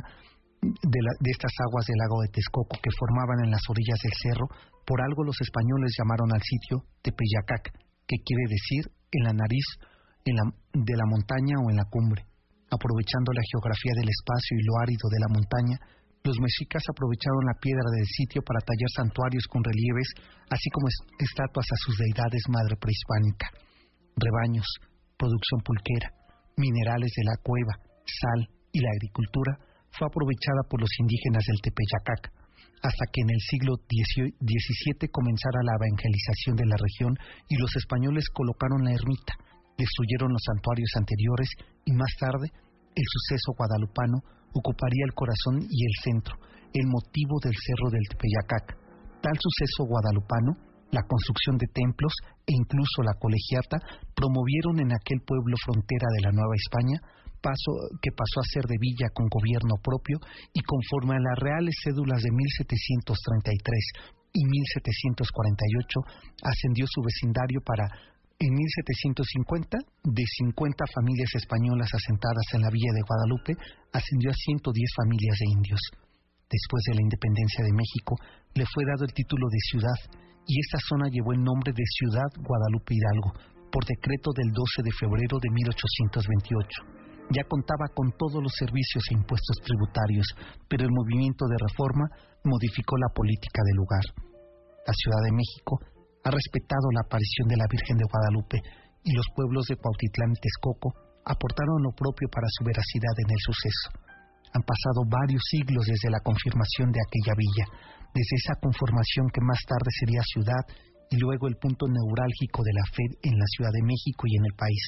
de, 0.63 0.99
de, 1.19 1.31
estas 1.31 1.51
aguas 1.67 1.85
del 1.85 1.99
lago 1.99 2.23
de 2.23 2.31
Texcoco 2.31 2.79
que 2.79 2.95
formaban 2.95 3.43
en 3.43 3.51
las 3.51 3.63
orillas 3.67 3.99
del 3.99 4.15
cerro, 4.15 4.47
por 4.87 5.03
algo 5.03 5.23
los 5.23 5.35
españoles 5.39 5.95
llamaron 5.99 6.31
al 6.31 6.41
sitio 6.41 6.87
Tepeyacac, 7.03 7.71
que 8.07 8.17
quiere 8.23 8.45
decir 8.47 8.83
en 9.11 9.23
la 9.27 9.33
nariz 9.35 9.67
en 10.25 10.35
la, 10.35 10.45
de 10.71 10.95
la 10.95 11.07
montaña 11.07 11.55
o 11.59 11.69
en 11.69 11.77
la 11.77 11.87
cumbre. 11.91 12.23
Aprovechando 12.71 13.35
la 13.35 13.45
geografía 13.51 13.93
del 13.99 14.09
espacio 14.09 14.57
y 14.57 14.65
lo 14.65 14.73
árido 14.81 15.05
de 15.11 15.19
la 15.19 15.29
montaña, 15.29 15.77
los 16.23 16.39
mexicas 16.39 16.83
aprovecharon 16.87 17.43
la 17.45 17.59
piedra 17.59 17.83
del 17.91 18.07
sitio 18.07 18.41
para 18.41 18.63
tallar 18.63 18.91
santuarios 18.95 19.43
con 19.51 19.59
relieves, 19.59 20.07
así 20.47 20.71
como 20.71 20.87
estatuas 21.19 21.67
a 21.67 21.81
sus 21.83 21.99
deidades 21.99 22.43
madre 22.47 22.79
prehispánica. 22.79 23.51
Rebaños, 24.15 24.65
producción 25.19 25.59
pulquera, 25.67 26.15
minerales 26.55 27.11
de 27.11 27.27
la 27.27 27.35
cueva, 27.43 27.75
sal 28.07 28.47
y 28.71 28.79
la 28.79 28.89
agricultura 28.95 29.72
fue 29.97 30.07
aprovechada 30.07 30.65
por 30.69 30.81
los 30.81 30.89
indígenas 30.99 31.45
del 31.47 31.61
Tepeyacac, 31.61 32.33
hasta 32.81 33.05
que 33.11 33.21
en 33.21 33.29
el 33.29 33.41
siglo 33.41 33.77
XVII 33.77 35.07
comenzara 35.09 35.63
la 35.63 35.77
evangelización 35.79 36.55
de 36.57 36.67
la 36.67 36.77
región 36.77 37.15
y 37.47 37.55
los 37.57 37.75
españoles 37.75 38.27
colocaron 38.33 38.83
la 38.83 38.93
ermita, 38.93 39.33
destruyeron 39.77 40.33
los 40.33 40.43
santuarios 40.43 40.91
anteriores 40.97 41.49
y 41.85 41.93
más 41.93 42.11
tarde 42.19 42.51
el 42.95 43.05
suceso 43.09 43.57
guadalupano 43.57 44.21
ocuparía 44.53 45.05
el 45.05 45.13
corazón 45.13 45.65
y 45.65 45.79
el 45.85 45.95
centro, 46.03 46.37
el 46.73 46.85
motivo 46.85 47.39
del 47.41 47.57
cerro 47.57 47.89
del 47.89 48.05
Tepeyacac. 48.05 48.77
Tal 49.21 49.37
suceso 49.39 49.89
guadalupano, 49.89 50.53
la 50.91 51.01
construcción 51.09 51.57
de 51.57 51.65
templos 51.73 52.13
e 52.45 52.53
incluso 52.53 53.01
la 53.01 53.17
colegiata 53.17 53.81
promovieron 54.13 54.77
en 54.79 54.93
aquel 54.93 55.25
pueblo 55.25 55.57
frontera 55.65 56.05
de 56.13 56.21
la 56.21 56.31
Nueva 56.37 56.53
España 56.53 56.97
paso, 57.43 57.91
que 57.99 58.15
pasó 58.15 58.39
a 58.39 58.47
ser 58.47 58.63
de 58.63 58.79
villa 58.79 59.11
con 59.11 59.27
gobierno 59.27 59.75
propio 59.83 60.23
y 60.55 60.63
conforme 60.63 61.19
a 61.19 61.25
las 61.27 61.37
reales 61.37 61.75
cédulas 61.83 62.23
de 62.23 62.31
1733 62.31 64.31
y 64.31 64.47
1748 64.47 65.99
ascendió 66.41 66.87
su 66.87 67.03
vecindario 67.03 67.59
para 67.61 67.85
en 68.39 68.49
1750, 68.49 69.77
de 70.03 70.25
50 70.25 70.85
familias 70.93 71.29
españolas 71.35 71.87
asentadas 71.93 72.43
en 72.53 72.61
la 72.61 72.71
villa 72.71 72.91
de 72.91 73.05
Guadalupe, 73.05 73.53
ascendió 73.93 74.31
a 74.31 74.33
110 74.33 74.89
familias 74.97 75.37
de 75.39 75.51
indios. 75.53 75.79
Después 76.49 76.83
de 76.89 76.95
la 76.95 77.05
independencia 77.07 77.63
de 77.63 77.71
México, 77.71 78.17
le 78.55 78.65
fue 78.67 78.83
dado 78.83 79.05
el 79.05 79.13
título 79.13 79.47
de 79.47 79.59
ciudad 79.69 79.99
y 80.45 80.59
esta 80.59 80.79
zona 80.89 81.07
llevó 81.07 81.31
el 81.31 81.43
nombre 81.43 81.71
de 81.71 81.85
Ciudad 81.87 82.27
Guadalupe 82.35 82.95
Hidalgo, 82.95 83.31
por 83.71 83.85
decreto 83.85 84.31
del 84.35 84.51
12 84.51 84.83
de 84.83 84.91
febrero 84.91 85.39
de 85.39 85.49
1828. 85.49 87.02
Ya 87.31 87.43
contaba 87.47 87.87
con 87.95 88.11
todos 88.17 88.43
los 88.43 88.51
servicios 88.51 89.03
e 89.09 89.15
impuestos 89.15 89.57
tributarios, 89.63 90.27
pero 90.67 90.83
el 90.83 90.91
movimiento 90.91 91.47
de 91.47 91.57
reforma 91.57 92.05
modificó 92.43 92.97
la 92.97 93.13
política 93.15 93.63
del 93.63 93.77
lugar. 93.79 94.05
La 94.85 94.93
Ciudad 94.93 95.21
de 95.23 95.31
México 95.31 95.79
ha 96.23 96.31
respetado 96.31 96.91
la 96.91 97.07
aparición 97.07 97.47
de 97.47 97.57
la 97.57 97.67
Virgen 97.71 97.97
de 97.97 98.07
Guadalupe 98.07 98.59
y 99.03 99.11
los 99.15 99.27
pueblos 99.35 99.65
de 99.67 99.79
Cuautitlán 99.79 100.35
y 100.35 100.39
Texcoco 100.39 100.91
aportaron 101.23 101.83
lo 101.83 101.91
propio 101.95 102.27
para 102.27 102.47
su 102.51 102.63
veracidad 102.67 103.15
en 103.23 103.31
el 103.31 103.41
suceso. 103.43 103.87
Han 104.53 104.63
pasado 104.63 105.07
varios 105.07 105.41
siglos 105.49 105.87
desde 105.87 106.11
la 106.11 106.19
confirmación 106.19 106.91
de 106.91 107.01
aquella 107.01 107.33
villa, 107.35 107.65
desde 108.13 108.35
esa 108.37 108.55
conformación 108.61 109.31
que 109.33 109.41
más 109.41 109.59
tarde 109.65 109.89
sería 109.99 110.21
ciudad 110.29 110.63
y 111.09 111.17
luego 111.17 111.47
el 111.47 111.57
punto 111.57 111.87
neurálgico 111.87 112.61
de 112.63 112.73
la 112.73 112.85
fe 112.91 113.05
en 113.23 113.35
la 113.39 113.47
Ciudad 113.55 113.71
de 113.73 113.83
México 113.83 114.27
y 114.27 114.35
en 114.37 114.45
el 114.45 114.55
país. 114.55 114.83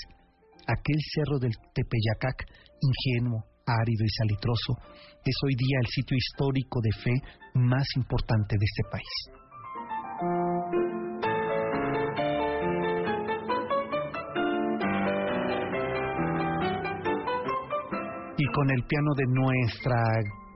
Aquel 0.68 1.00
cerro 1.14 1.40
del 1.40 1.54
Tepeyacac, 1.74 2.46
ingenuo, 2.82 3.44
árido 3.66 4.04
y 4.04 4.10
salitroso, 4.10 4.78
es 5.24 5.36
hoy 5.46 5.56
día 5.56 5.80
el 5.82 5.88
sitio 5.88 6.18
histórico 6.18 6.80
de 6.82 6.92
fe 6.92 7.14
más 7.56 7.88
importante 7.96 8.56
de 8.58 8.66
este 8.66 8.84
país. 8.92 9.36
y 18.38 18.46
con 18.52 18.70
el 18.70 18.84
piano 18.84 19.14
de 19.16 19.26
nuestra 19.28 19.98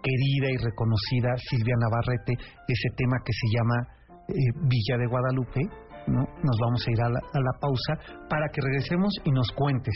querida 0.04 0.48
y 0.51 0.58
reconocida 0.58 1.36
Silvia 1.50 1.75
Navarrete, 1.80 2.34
ese 2.68 2.89
tema 2.96 3.18
que 3.24 3.34
se 3.34 3.48
llama 3.56 3.75
eh, 4.28 4.34
Villa 4.68 4.98
de 4.98 5.08
Guadalupe, 5.08 5.62
¿no? 6.10 6.22
Nos 6.44 6.58
vamos 6.62 6.84
a 6.86 6.92
ir 6.92 7.01
a 7.01 7.10
la, 7.10 7.20
a 7.20 7.39
la, 7.39 7.54
pausa 7.62 7.94
para 8.30 8.48
que 8.54 8.62
regresemos 8.62 9.13
y 9.24 9.32
nos 9.32 9.51
cuentes, 9.54 9.96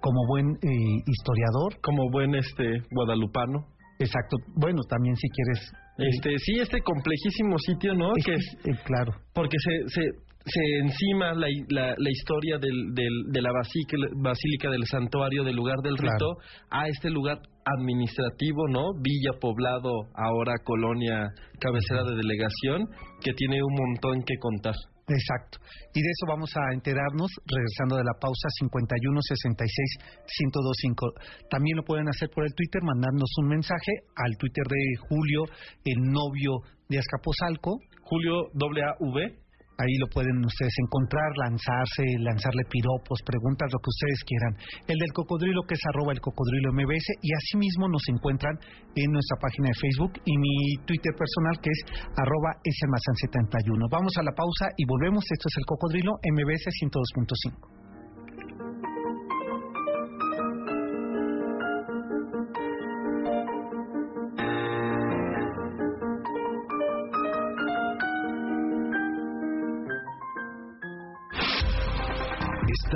como 0.00 0.26
buen 0.28 0.46
eh, 0.62 1.02
historiador. 1.06 1.80
Como 1.82 2.10
buen 2.10 2.34
este 2.34 2.82
guadalupano. 2.90 3.66
Exacto. 3.98 4.36
Bueno, 4.56 4.80
también 4.88 5.14
si 5.16 5.28
quieres... 5.28 5.72
Este, 5.98 6.30
sí, 6.38 6.52
este 6.60 6.80
complejísimo 6.80 7.58
sitio, 7.58 7.94
¿no? 7.94 8.12
Es 8.16 8.24
que 8.24 8.34
es, 8.34 8.56
eh, 8.64 8.78
claro. 8.86 9.12
Porque 9.34 9.58
se, 9.58 9.88
se, 9.88 10.00
se 10.46 10.78
encima 10.82 11.34
la, 11.34 11.46
la, 11.68 11.88
la 11.98 12.10
historia 12.10 12.56
del, 12.56 12.94
del, 12.94 13.12
de 13.30 13.42
la 13.42 13.52
basílica, 13.52 13.96
basílica 14.16 14.70
del 14.70 14.84
santuario, 14.86 15.44
del 15.44 15.56
lugar 15.56 15.76
del 15.82 15.96
Claro. 15.96 16.14
rito, 16.14 16.26
a 16.70 16.88
este 16.88 17.10
lugar 17.10 17.40
administrativo, 17.66 18.66
¿no? 18.68 18.94
Villa, 19.02 19.32
poblado, 19.38 19.90
ahora 20.14 20.54
colonia, 20.64 21.28
cabecera 21.60 22.04
de 22.04 22.16
delegación, 22.16 22.88
que 23.22 23.34
tiene 23.34 23.62
un 23.62 23.74
montón 23.74 24.22
que 24.24 24.36
contar. 24.40 24.74
Exacto. 25.10 25.58
Y 25.92 26.02
de 26.02 26.08
eso 26.08 26.26
vamos 26.28 26.50
a 26.54 26.72
enterarnos 26.72 27.30
regresando 27.44 27.96
de 27.96 28.04
la 28.04 28.14
pausa 28.14 28.48
51 28.60 29.20
66 29.20 29.98
1025. 30.38 31.12
También 31.50 31.76
lo 31.76 31.84
pueden 31.84 32.08
hacer 32.08 32.30
por 32.30 32.44
el 32.44 32.54
Twitter, 32.54 32.80
mandándonos 32.82 33.30
un 33.42 33.48
mensaje 33.48 33.92
al 34.14 34.36
Twitter 34.38 34.64
de 34.70 34.96
Julio, 35.08 35.44
el 35.84 36.00
novio 36.06 36.62
de 36.88 36.98
Azcapotzalco. 36.98 37.78
Julio 38.02 38.50
W. 38.54 39.49
Ahí 39.80 39.96
lo 39.96 40.08
pueden 40.12 40.44
ustedes 40.44 40.76
encontrar, 40.84 41.32
lanzarse, 41.40 42.04
lanzarle 42.20 42.68
piropos, 42.68 43.16
preguntas, 43.24 43.72
lo 43.72 43.80
que 43.80 43.88
ustedes 43.88 44.20
quieran. 44.28 44.52
El 44.84 44.98
del 45.00 45.12
cocodrilo, 45.16 45.64
que 45.64 45.72
es 45.72 45.84
arroba 45.88 46.12
el 46.12 46.20
cocodrilo 46.20 46.76
MBS, 46.76 47.16
y 47.24 47.32
asimismo 47.32 47.88
nos 47.88 48.04
encuentran 48.12 48.60
en 48.94 49.08
nuestra 49.08 49.40
página 49.40 49.72
de 49.72 49.80
Facebook 49.80 50.20
y 50.28 50.36
mi 50.36 50.84
Twitter 50.84 51.16
personal, 51.16 51.56
que 51.64 51.72
es 51.72 51.80
arroba 52.12 52.60
smazan71. 52.60 53.88
Vamos 53.88 54.12
a 54.20 54.22
la 54.22 54.36
pausa 54.36 54.68
y 54.76 54.84
volvemos. 54.84 55.24
Esto 55.24 55.48
es 55.48 55.56
el 55.56 55.64
cocodrilo 55.64 56.12
MBS 56.28 56.68
102.5. 56.84 57.79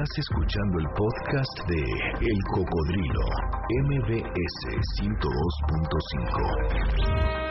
Estás 0.05 0.19
escuchando 0.19 0.81
el 0.81 0.89
podcast 0.89 1.65
de 1.67 1.83
El 2.21 2.39
Cocodrilo, 2.53 3.25
MBS 3.85 4.61
102.5. 5.01 7.44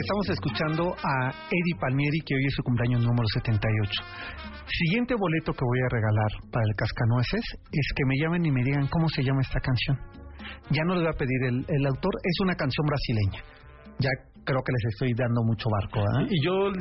Estamos 0.00 0.30
escuchando 0.30 0.96
a 0.96 1.28
Eddie 1.28 1.78
Palmieri, 1.78 2.20
que 2.24 2.34
hoy 2.34 2.46
es 2.46 2.54
su 2.54 2.62
cumpleaños 2.62 3.02
número 3.04 3.28
78. 3.34 3.92
Siguiente 4.64 5.14
boleto 5.14 5.52
que 5.52 5.62
voy 5.62 5.80
a 5.84 5.92
regalar 5.92 6.32
para 6.50 6.64
el 6.64 6.74
Cascanueces 6.74 7.44
es 7.70 7.86
que 7.94 8.06
me 8.06 8.16
llamen 8.16 8.46
y 8.46 8.50
me 8.50 8.64
digan 8.64 8.88
cómo 8.88 9.10
se 9.10 9.22
llama 9.22 9.42
esta 9.42 9.60
canción. 9.60 10.00
Ya 10.70 10.84
no 10.84 10.94
les 10.94 11.04
voy 11.04 11.12
a 11.12 11.18
pedir 11.18 11.52
el, 11.52 11.66
el 11.68 11.86
autor, 11.86 12.14
es 12.24 12.32
una 12.40 12.54
canción 12.54 12.86
brasileña. 12.86 13.44
Ya 14.00 14.08
creo 14.44 14.62
que 14.64 14.72
les 14.72 14.84
estoy 14.92 15.12
dando 15.14 15.42
mucho 15.44 15.68
barco, 15.70 16.00
¿ah? 16.00 16.26
Y 16.28 16.44
yo 16.44 16.72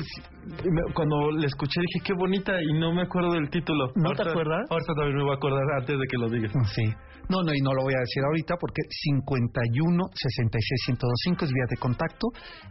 cuando 0.93 1.31
la 1.31 1.45
escuché 1.45 1.81
dije 1.81 2.05
qué 2.05 2.13
bonita 2.13 2.53
y 2.61 2.79
no 2.79 2.93
me 2.93 3.03
acuerdo 3.03 3.33
del 3.33 3.49
título. 3.49 3.91
¿No 3.95 4.11
te 4.13 4.23
acuerdas? 4.27 4.65
Ahorita 4.69 4.93
también 4.95 5.17
me 5.17 5.23
voy 5.23 5.33
a 5.33 5.35
acordar 5.35 5.63
antes 5.77 5.97
de 5.97 6.05
que 6.09 6.17
lo 6.17 6.29
digas. 6.29 6.51
Sí. 6.75 6.83
No, 7.29 7.43
no, 7.45 7.53
y 7.53 7.61
no 7.61 7.73
lo 7.77 7.83
voy 7.83 7.93
a 7.93 8.01
decir 8.01 8.23
ahorita 8.25 8.55
porque 8.59 8.81
51 8.89 10.01
66 10.17 10.97
1025 10.97 11.45
es 11.45 11.51
vía 11.53 11.67
de 11.69 11.77
contacto 11.77 12.25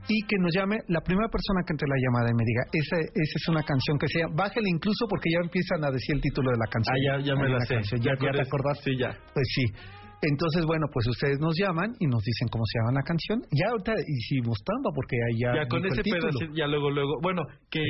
y 0.08 0.18
que 0.26 0.34
nos 0.42 0.50
llame 0.50 0.82
la 0.88 1.00
primera 1.00 1.28
persona 1.30 1.62
que 1.62 1.78
entre 1.78 1.86
la 1.86 1.94
llamada 1.94 2.26
y 2.30 2.34
me 2.34 2.42
diga, 2.42 2.62
esa, 2.74 2.98
esa 2.98 3.36
es 3.38 3.48
una 3.48 3.62
canción 3.62 3.98
que 3.98 4.08
sea, 4.08 4.26
bájale 4.34 4.66
incluso 4.66 5.06
porque 5.08 5.30
ya 5.30 5.46
empiezan 5.46 5.84
a 5.84 5.90
decir 5.94 6.16
el 6.16 6.22
título 6.22 6.50
de 6.50 6.58
la 6.58 6.66
canción. 6.66 6.90
Ah, 6.90 6.98
ya, 6.98 7.14
ya 7.22 7.34
me 7.38 7.48
la 7.48 7.60
sé. 7.60 7.74
canción, 7.74 8.00
¿Ya, 8.02 8.18
te 8.18 8.42
acordás? 8.42 8.82
Sí, 8.82 8.98
ya. 8.98 9.14
Pues 9.32 9.46
sí. 9.54 9.64
Entonces, 10.22 10.66
bueno, 10.66 10.86
pues 10.92 11.06
ustedes 11.06 11.38
nos 11.38 11.54
llaman 11.56 11.94
y 12.00 12.06
nos 12.06 12.22
dicen 12.24 12.48
cómo 12.48 12.64
se 12.66 12.78
llama 12.78 12.98
la 12.98 13.04
canción. 13.06 13.38
Ya 13.52 13.70
ahorita 13.70 13.94
hicimos 14.06 14.58
trampa 14.64 14.90
porque 14.94 15.16
ahí 15.16 15.36
ya, 15.38 15.62
Ya 15.62 15.68
con 15.68 15.84
ese 15.86 16.02
pedacito, 16.02 16.54
ya 16.54 16.66
luego, 16.66 16.90
luego. 16.90 17.18
Bueno, 17.22 17.42
que 17.70 17.82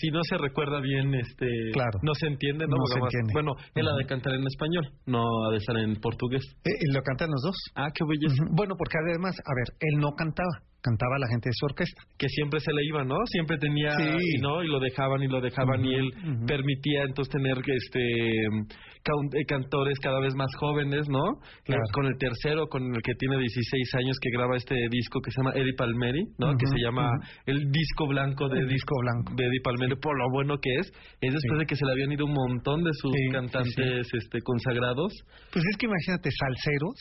si 0.00 0.08
no 0.10 0.22
se 0.24 0.38
recuerda 0.38 0.80
bien, 0.80 1.14
este. 1.14 1.46
Claro. 1.72 1.98
No 2.02 2.14
se 2.14 2.26
entiende, 2.28 2.66
¿no? 2.66 2.76
No 2.76 2.86
se 2.86 2.98
entiende. 2.98 3.32
Bueno, 3.32 3.52
él 3.74 3.86
ha 3.88 3.92
Ujú. 3.92 3.98
de 3.98 4.06
cantar 4.06 4.34
en 4.34 4.46
español, 4.46 4.84
no 5.06 5.20
ha 5.20 5.50
de 5.52 5.58
estar 5.58 5.76
en 5.76 5.96
portugués. 5.96 6.42
Eh, 6.64 6.70
eh, 6.70 6.92
lo 6.92 7.02
cantan 7.02 7.30
los 7.30 7.42
dos. 7.42 7.56
Ah, 7.74 7.88
qué 7.92 8.04
belleza. 8.08 8.42
Bueno, 8.52 8.74
porque 8.76 8.96
además, 9.08 9.36
a 9.36 9.52
ver, 9.54 9.76
él 9.80 10.00
no 10.00 10.12
cantaba, 10.16 10.64
cantaba 10.86 11.18
la 11.18 11.26
gente 11.28 11.48
de 11.50 11.56
su 11.58 11.66
orquesta. 11.66 12.02
Que 12.16 12.28
siempre 12.28 12.60
se 12.60 12.72
le 12.72 12.82
iba, 12.86 13.02
¿no? 13.04 13.16
Siempre 13.26 13.58
tenía, 13.58 13.90
Sí. 13.98 14.06
y 14.36 14.40
¿no? 14.40 14.62
Y 14.62 14.68
lo 14.68 14.78
dejaban 14.78 15.22
y 15.22 15.28
lo 15.28 15.40
dejaban 15.40 15.84
y 15.84 15.94
él 15.94 16.08
permitía 16.46 17.02
entonces 17.04 17.32
tener 17.32 17.58
este 17.58 18.46
eh, 18.46 19.44
cantores 19.46 19.98
cada 20.00 20.18
vez 20.20 20.34
más 20.34 20.48
jóvenes, 20.58 21.08
¿no? 21.08 21.22
Claro. 21.64 21.82
Eh, 21.82 21.92
Con 21.92 22.06
el 22.06 22.16
tercero, 22.18 22.66
con 22.68 22.82
el 22.82 23.02
que 23.02 23.14
tiene 23.18 23.38
16 23.38 23.94
años 23.94 24.16
que 24.20 24.30
graba 24.30 24.56
este 24.56 24.74
disco 24.90 25.20
que 25.20 25.30
se 25.30 25.40
llama 25.40 25.52
Eddie 25.54 25.74
Palmeri, 25.76 26.22
¿no? 26.38 26.56
Que 26.56 26.66
se 26.66 26.78
llama 26.82 27.10
el 27.46 27.70
disco 27.70 28.06
blanco 28.08 28.48
de 28.48 28.58
El 28.60 28.68
disco 28.68 28.94
blanco. 29.02 29.34
de 29.36 29.44
Eddie 29.46 29.60
Palmeri 29.62 29.96
por 30.00 30.16
lo 30.18 30.30
bueno 30.32 30.58
que 30.60 30.70
es. 30.80 30.86
Es 31.20 31.32
después 31.34 31.56
Sí. 31.56 31.58
de 31.60 31.66
que 31.66 31.76
se 31.76 31.84
le 31.86 31.92
habían 31.92 32.12
ido 32.12 32.24
un 32.26 32.34
montón 32.34 32.82
de 32.84 32.90
sus 32.94 33.12
cantantes 33.32 34.08
este 34.12 34.40
consagrados. 34.42 35.12
Pues 35.52 35.64
es 35.64 35.76
que 35.78 35.86
imagínate, 35.86 36.28
salseros, 36.30 36.96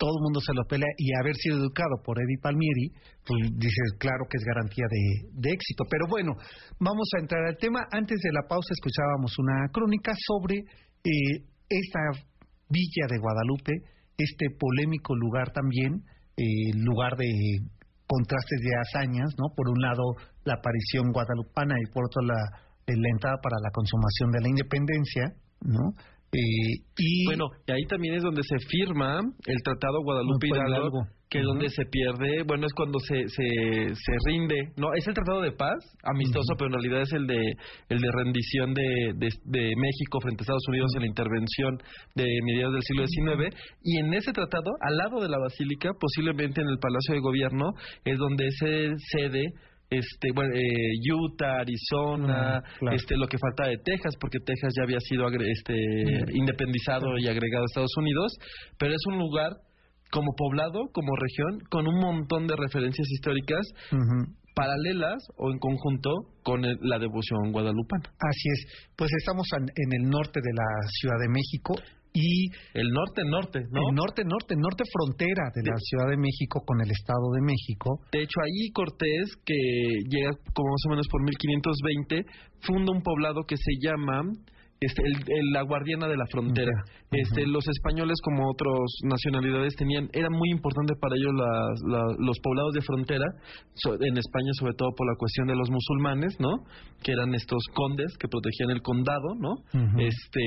todo 0.00 0.16
el 0.16 0.24
mundo 0.24 0.40
se 0.40 0.56
lo 0.56 0.64
pelea 0.64 0.88
y 0.96 1.12
haber 1.20 1.36
sido 1.36 1.60
educado 1.60 2.00
por 2.02 2.16
Eddie 2.16 2.40
Palmieri, 2.40 2.88
pues 3.20 3.52
dices, 3.52 4.00
claro 4.00 4.24
que 4.24 4.40
es 4.40 4.44
garantía 4.48 4.88
de, 4.88 5.04
de 5.44 5.50
éxito. 5.52 5.84
Pero 5.92 6.08
bueno, 6.08 6.32
vamos 6.80 7.04
a 7.12 7.20
entrar 7.20 7.44
al 7.44 7.58
tema. 7.60 7.84
Antes 7.92 8.16
de 8.24 8.32
la 8.32 8.48
pausa 8.48 8.72
escuchábamos 8.72 9.36
una 9.36 9.68
crónica 9.68 10.12
sobre 10.16 10.64
eh, 11.04 11.44
esta 11.68 12.00
villa 12.72 13.12
de 13.12 13.18
Guadalupe, 13.20 13.72
este 14.16 14.48
polémico 14.58 15.14
lugar 15.14 15.52
también, 15.52 16.00
eh, 16.32 16.72
lugar 16.80 17.20
de 17.20 17.28
contrastes 18.06 18.60
de 18.64 18.72
hazañas, 18.80 19.36
¿no? 19.36 19.52
Por 19.54 19.68
un 19.68 19.82
lado, 19.84 20.16
la 20.44 20.54
aparición 20.54 21.12
guadalupana 21.12 21.76
y 21.76 21.92
por 21.92 22.06
otro, 22.08 22.22
la, 22.24 22.40
eh, 22.88 22.96
la 22.96 23.08
entrada 23.12 23.36
para 23.42 23.60
la 23.62 23.70
consumación 23.70 24.32
de 24.32 24.40
la 24.40 24.48
independencia, 24.48 25.24
¿no? 25.60 25.92
Eh, 26.32 26.84
y 26.96 27.26
Bueno, 27.26 27.46
y 27.66 27.72
ahí 27.72 27.84
también 27.88 28.14
es 28.14 28.22
donde 28.22 28.42
se 28.42 28.58
firma 28.68 29.20
el 29.46 29.62
Tratado 29.64 30.02
Guadalupe 30.02 30.48
No, 30.48 30.54
pues, 30.54 30.68
Hidalgo, 30.68 31.00
que 31.28 31.38
es 31.38 31.44
donde 31.44 31.68
se 31.70 31.84
pierde, 31.86 32.42
bueno, 32.44 32.66
es 32.66 32.72
cuando 32.72 33.00
se, 33.00 33.26
se, 33.28 33.94
se 33.94 34.12
rinde, 34.26 34.56
no, 34.76 34.94
es 34.94 35.06
el 35.08 35.14
Tratado 35.14 35.40
de 35.40 35.50
Paz, 35.50 35.78
amistoso, 36.04 36.54
pero 36.56 36.68
en 36.68 36.74
realidad 36.74 37.02
es 37.02 37.12
el 37.12 37.26
de 37.26 37.40
el 37.88 38.00
de 38.00 38.12
rendición 38.12 38.74
de, 38.74 39.12
de, 39.16 39.28
de 39.44 39.72
México 39.76 40.20
frente 40.20 40.42
a 40.42 40.44
Estados 40.44 40.68
Unidos 40.68 40.90
en 40.94 41.00
la 41.02 41.08
intervención 41.08 41.78
de 42.14 42.26
mediados 42.44 42.74
del 42.74 42.82
siglo 42.82 43.06
XIX, 43.06 43.56
y 43.82 43.98
en 43.98 44.14
ese 44.14 44.32
tratado, 44.32 44.70
al 44.80 44.96
lado 44.96 45.20
de 45.20 45.28
la 45.28 45.38
Basílica, 45.38 45.90
posiblemente 45.98 46.60
en 46.60 46.68
el 46.68 46.78
Palacio 46.78 47.14
de 47.14 47.20
Gobierno, 47.20 47.72
es 48.04 48.18
donde 48.18 48.50
se 48.52 48.90
cede 49.10 49.42
este 49.90 50.28
bueno 50.34 50.54
eh, 50.54 51.12
Utah 51.12 51.60
Arizona 51.60 52.62
claro. 52.78 52.96
este 52.96 53.16
lo 53.16 53.26
que 53.26 53.38
falta 53.38 53.68
de 53.68 53.76
Texas 53.84 54.14
porque 54.20 54.38
Texas 54.38 54.72
ya 54.76 54.84
había 54.84 55.00
sido 55.00 55.26
agre- 55.26 55.50
este 55.50 55.74
Mm. 55.74 56.36
independizado 56.36 57.18
y 57.18 57.26
agregado 57.26 57.64
a 57.64 57.66
Estados 57.66 57.96
Unidos 57.98 58.32
pero 58.78 58.92
es 58.94 59.02
un 59.08 59.18
lugar 59.18 59.52
como 60.12 60.32
poblado 60.36 60.88
como 60.92 61.10
región 61.16 61.58
con 61.70 61.86
un 61.88 61.98
montón 62.00 62.46
de 62.46 62.54
referencias 62.56 63.08
históricas 63.10 63.66
paralelas 64.54 65.22
o 65.36 65.50
en 65.52 65.58
conjunto 65.58 66.10
con 66.42 66.64
el- 66.64 66.78
la 66.82 66.98
devoción 66.98 67.52
guadalupana 67.52 68.04
Así 68.18 68.48
es. 68.54 68.88
Pues 68.96 69.10
estamos 69.18 69.46
en, 69.56 69.64
en 69.64 70.02
el 70.02 70.10
norte 70.10 70.40
de 70.42 70.52
la 70.54 70.88
Ciudad 71.00 71.16
de 71.20 71.28
México 71.28 71.74
y 72.12 72.50
el 72.74 72.88
norte 72.90 73.22
norte 73.24 73.60
no 73.70 73.88
el 73.88 73.94
norte, 73.94 74.22
norte, 74.24 74.54
norte 74.56 74.84
frontera 74.92 75.50
de 75.54 75.62
la 75.70 75.76
Ciudad 75.78 76.10
de 76.10 76.16
México 76.16 76.62
con 76.66 76.80
el 76.80 76.90
Estado 76.90 77.30
de 77.34 77.42
México. 77.42 78.00
De 78.12 78.22
hecho, 78.22 78.40
ahí 78.42 78.70
Cortés, 78.72 79.36
que 79.44 79.54
llega 80.08 80.30
como 80.54 80.70
más 80.70 80.82
o 80.86 80.90
menos 80.90 81.06
por 81.08 81.22
1520, 81.22 82.24
funda 82.60 82.92
un 82.92 83.02
poblado 83.02 83.42
que 83.46 83.56
se 83.56 83.78
llama 83.80 84.22
este, 84.80 85.02
el, 85.04 85.14
el- 85.28 85.52
la 85.52 85.62
guardiana 85.62 86.08
de 86.08 86.16
la 86.16 86.24
frontera. 86.30 86.72
Este. 87.12 87.46
Los 87.46 87.66
españoles, 87.68 88.16
como 88.22 88.48
otras 88.48 88.78
nacionalidades, 89.04 89.74
tenían 89.76 90.08
era 90.12 90.28
muy 90.30 90.50
importante 90.50 90.94
para 91.00 91.16
ellos 91.16 91.32
la- 91.34 92.14
los 92.18 92.38
poblados 92.40 92.72
de 92.74 92.80
frontera, 92.82 93.24
so- 93.74 93.94
en 94.00 94.16
España 94.16 94.50
sobre 94.58 94.74
todo 94.74 94.88
por 94.96 95.06
la 95.06 95.16
cuestión 95.18 95.48
de 95.48 95.56
los 95.56 95.68
musulmanes, 95.70 96.36
¿no? 96.38 96.50
Que 97.02 97.12
eran 97.12 97.34
estos 97.34 97.62
condes 97.74 98.16
que 98.18 98.28
protegían 98.28 98.70
el 98.70 98.80
condado, 98.82 99.34
¿no? 99.38 99.54
Este 99.98 100.40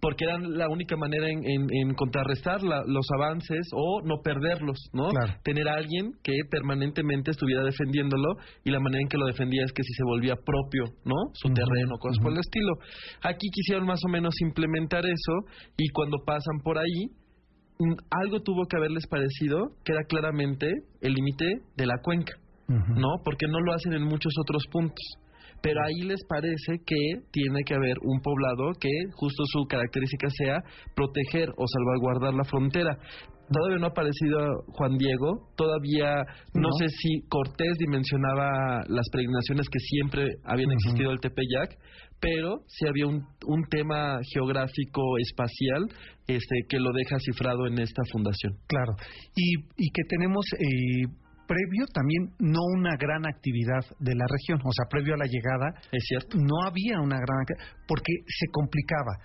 porque 0.00 0.24
eran 0.24 0.56
la 0.56 0.68
única 0.68 0.96
manera 0.96 1.28
en, 1.28 1.38
en- 1.44 1.68
en 1.70 1.94
contrarrestar 1.94 2.62
la- 2.62 2.82
los 2.86 3.06
avances 3.16 3.68
o 3.74 4.00
no 4.04 4.20
perderlos, 4.22 4.78
¿no? 4.92 5.08
Claro. 5.08 5.34
Tener 5.44 5.68
a 5.68 5.74
alguien 5.74 6.12
que 6.22 6.32
permanentemente 6.50 7.32
estuviera 7.32 7.62
defendiéndolo 7.64 8.36
y 8.64 8.70
la 8.70 8.80
manera 8.80 9.02
en 9.02 9.08
que 9.08 9.18
lo 9.18 9.26
defendía 9.26 9.64
es 9.64 9.72
que 9.72 9.82
si 9.82 9.92
se 9.92 10.04
volvía 10.04 10.34
propio, 10.36 10.84
¿no? 11.04 11.16
Su 11.34 11.48
terreno, 11.52 11.96
cosas 12.00 12.22
por 12.22 12.32
el 12.32 12.38
estilo. 12.38 12.72
Aquí 13.22 13.49
quisieron 13.50 13.86
más 13.86 14.00
o 14.04 14.08
menos 14.08 14.34
implementar 14.40 15.04
eso 15.06 15.32
y 15.76 15.88
cuando 15.90 16.18
pasan 16.24 16.60
por 16.62 16.78
ahí 16.78 17.10
algo 18.10 18.40
tuvo 18.40 18.66
que 18.66 18.76
haberles 18.76 19.06
parecido 19.06 19.72
que 19.84 19.92
era 19.92 20.04
claramente 20.04 20.66
el 21.00 21.14
límite 21.14 21.46
de 21.76 21.86
la 21.86 21.98
cuenca. 22.02 22.34
¿no? 22.68 23.08
Porque 23.24 23.48
no 23.48 23.58
lo 23.60 23.72
hacen 23.72 23.94
en 23.94 24.04
muchos 24.04 24.32
otros 24.40 24.62
puntos. 24.70 25.04
Pero 25.60 25.80
ahí 25.84 26.06
les 26.06 26.24
parece 26.28 26.78
que 26.86 27.20
tiene 27.32 27.64
que 27.66 27.74
haber 27.74 27.96
un 28.02 28.20
poblado 28.20 28.72
que 28.78 28.88
justo 29.12 29.42
su 29.46 29.66
característica 29.66 30.28
sea 30.30 30.62
proteger 30.94 31.50
o 31.56 31.64
salvaguardar 31.66 32.34
la 32.34 32.44
frontera. 32.44 32.96
Todavía 33.52 33.78
no 33.78 33.86
ha 33.86 33.90
aparecido 33.90 34.38
Juan 34.68 34.96
Diego, 34.96 35.50
todavía 35.56 36.22
no, 36.54 36.68
No. 36.68 36.72
sé 36.78 36.88
si 36.88 37.20
Cortés 37.28 37.76
dimensionaba 37.78 38.80
las 38.88 39.08
peregrinaciones 39.10 39.68
que 39.68 39.78
siempre 39.80 40.28
habían 40.44 40.70
existido 40.72 41.10
el 41.10 41.20
Tepeyac, 41.20 41.76
pero 42.20 42.60
sí 42.68 42.86
había 42.86 43.06
un, 43.06 43.26
un 43.46 43.64
tema 43.70 44.18
geográfico 44.32 45.02
espacial 45.18 45.88
este 46.28 46.54
que 46.68 46.78
lo 46.78 46.92
deja 46.92 47.16
cifrado 47.18 47.66
en 47.66 47.80
esta 47.80 48.02
fundación. 48.12 48.52
Claro. 48.68 48.92
Y, 49.34 49.56
y 49.76 49.90
que 49.90 50.02
tenemos 50.08 50.44
eh, 50.54 51.06
previo 51.48 51.86
también 51.92 52.30
no 52.38 52.60
una 52.78 52.94
gran 52.96 53.26
actividad 53.26 53.82
de 53.98 54.14
la 54.14 54.26
región. 54.30 54.60
O 54.64 54.70
sea, 54.72 54.86
previo 54.88 55.14
a 55.14 55.18
la 55.18 55.26
llegada 55.26 55.74
¿Es 55.90 56.04
cierto? 56.06 56.36
no 56.38 56.62
había 56.64 57.00
una 57.00 57.16
gran 57.18 57.40
actividad 57.42 57.66
porque 57.88 58.12
se 58.28 58.46
complicaba. 58.52 59.18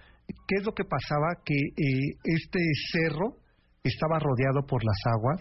¿Qué 0.47 0.55
es 0.57 0.65
lo 0.65 0.73
que 0.73 0.83
pasaba? 0.85 1.37
Que 1.45 1.53
eh, 1.53 2.17
este 2.23 2.59
cerro 2.91 3.37
estaba 3.89 4.19
rodeado 4.19 4.65
por 4.67 4.83
las 4.83 4.99
aguas 5.15 5.39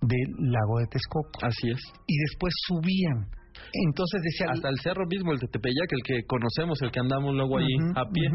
del 0.00 0.52
lago 0.52 0.78
de 0.78 0.86
Texcoco 0.86 1.38
Así 1.42 1.70
es. 1.70 1.80
y 2.06 2.16
después 2.18 2.52
subían. 2.66 3.26
Entonces 3.72 4.22
decía 4.22 4.46
Hasta 4.52 4.68
el 4.68 4.78
cerro 4.78 5.04
mismo, 5.06 5.32
el 5.32 5.38
de 5.38 5.48
Tepeyac, 5.48 5.90
el 5.90 6.02
que 6.04 6.24
conocemos, 6.26 6.80
el 6.82 6.92
que 6.92 7.00
andamos 7.00 7.34
luego 7.34 7.58
ahí 7.58 7.74
Ujú, 7.74 7.98
a 7.98 8.04
pie. 8.08 8.28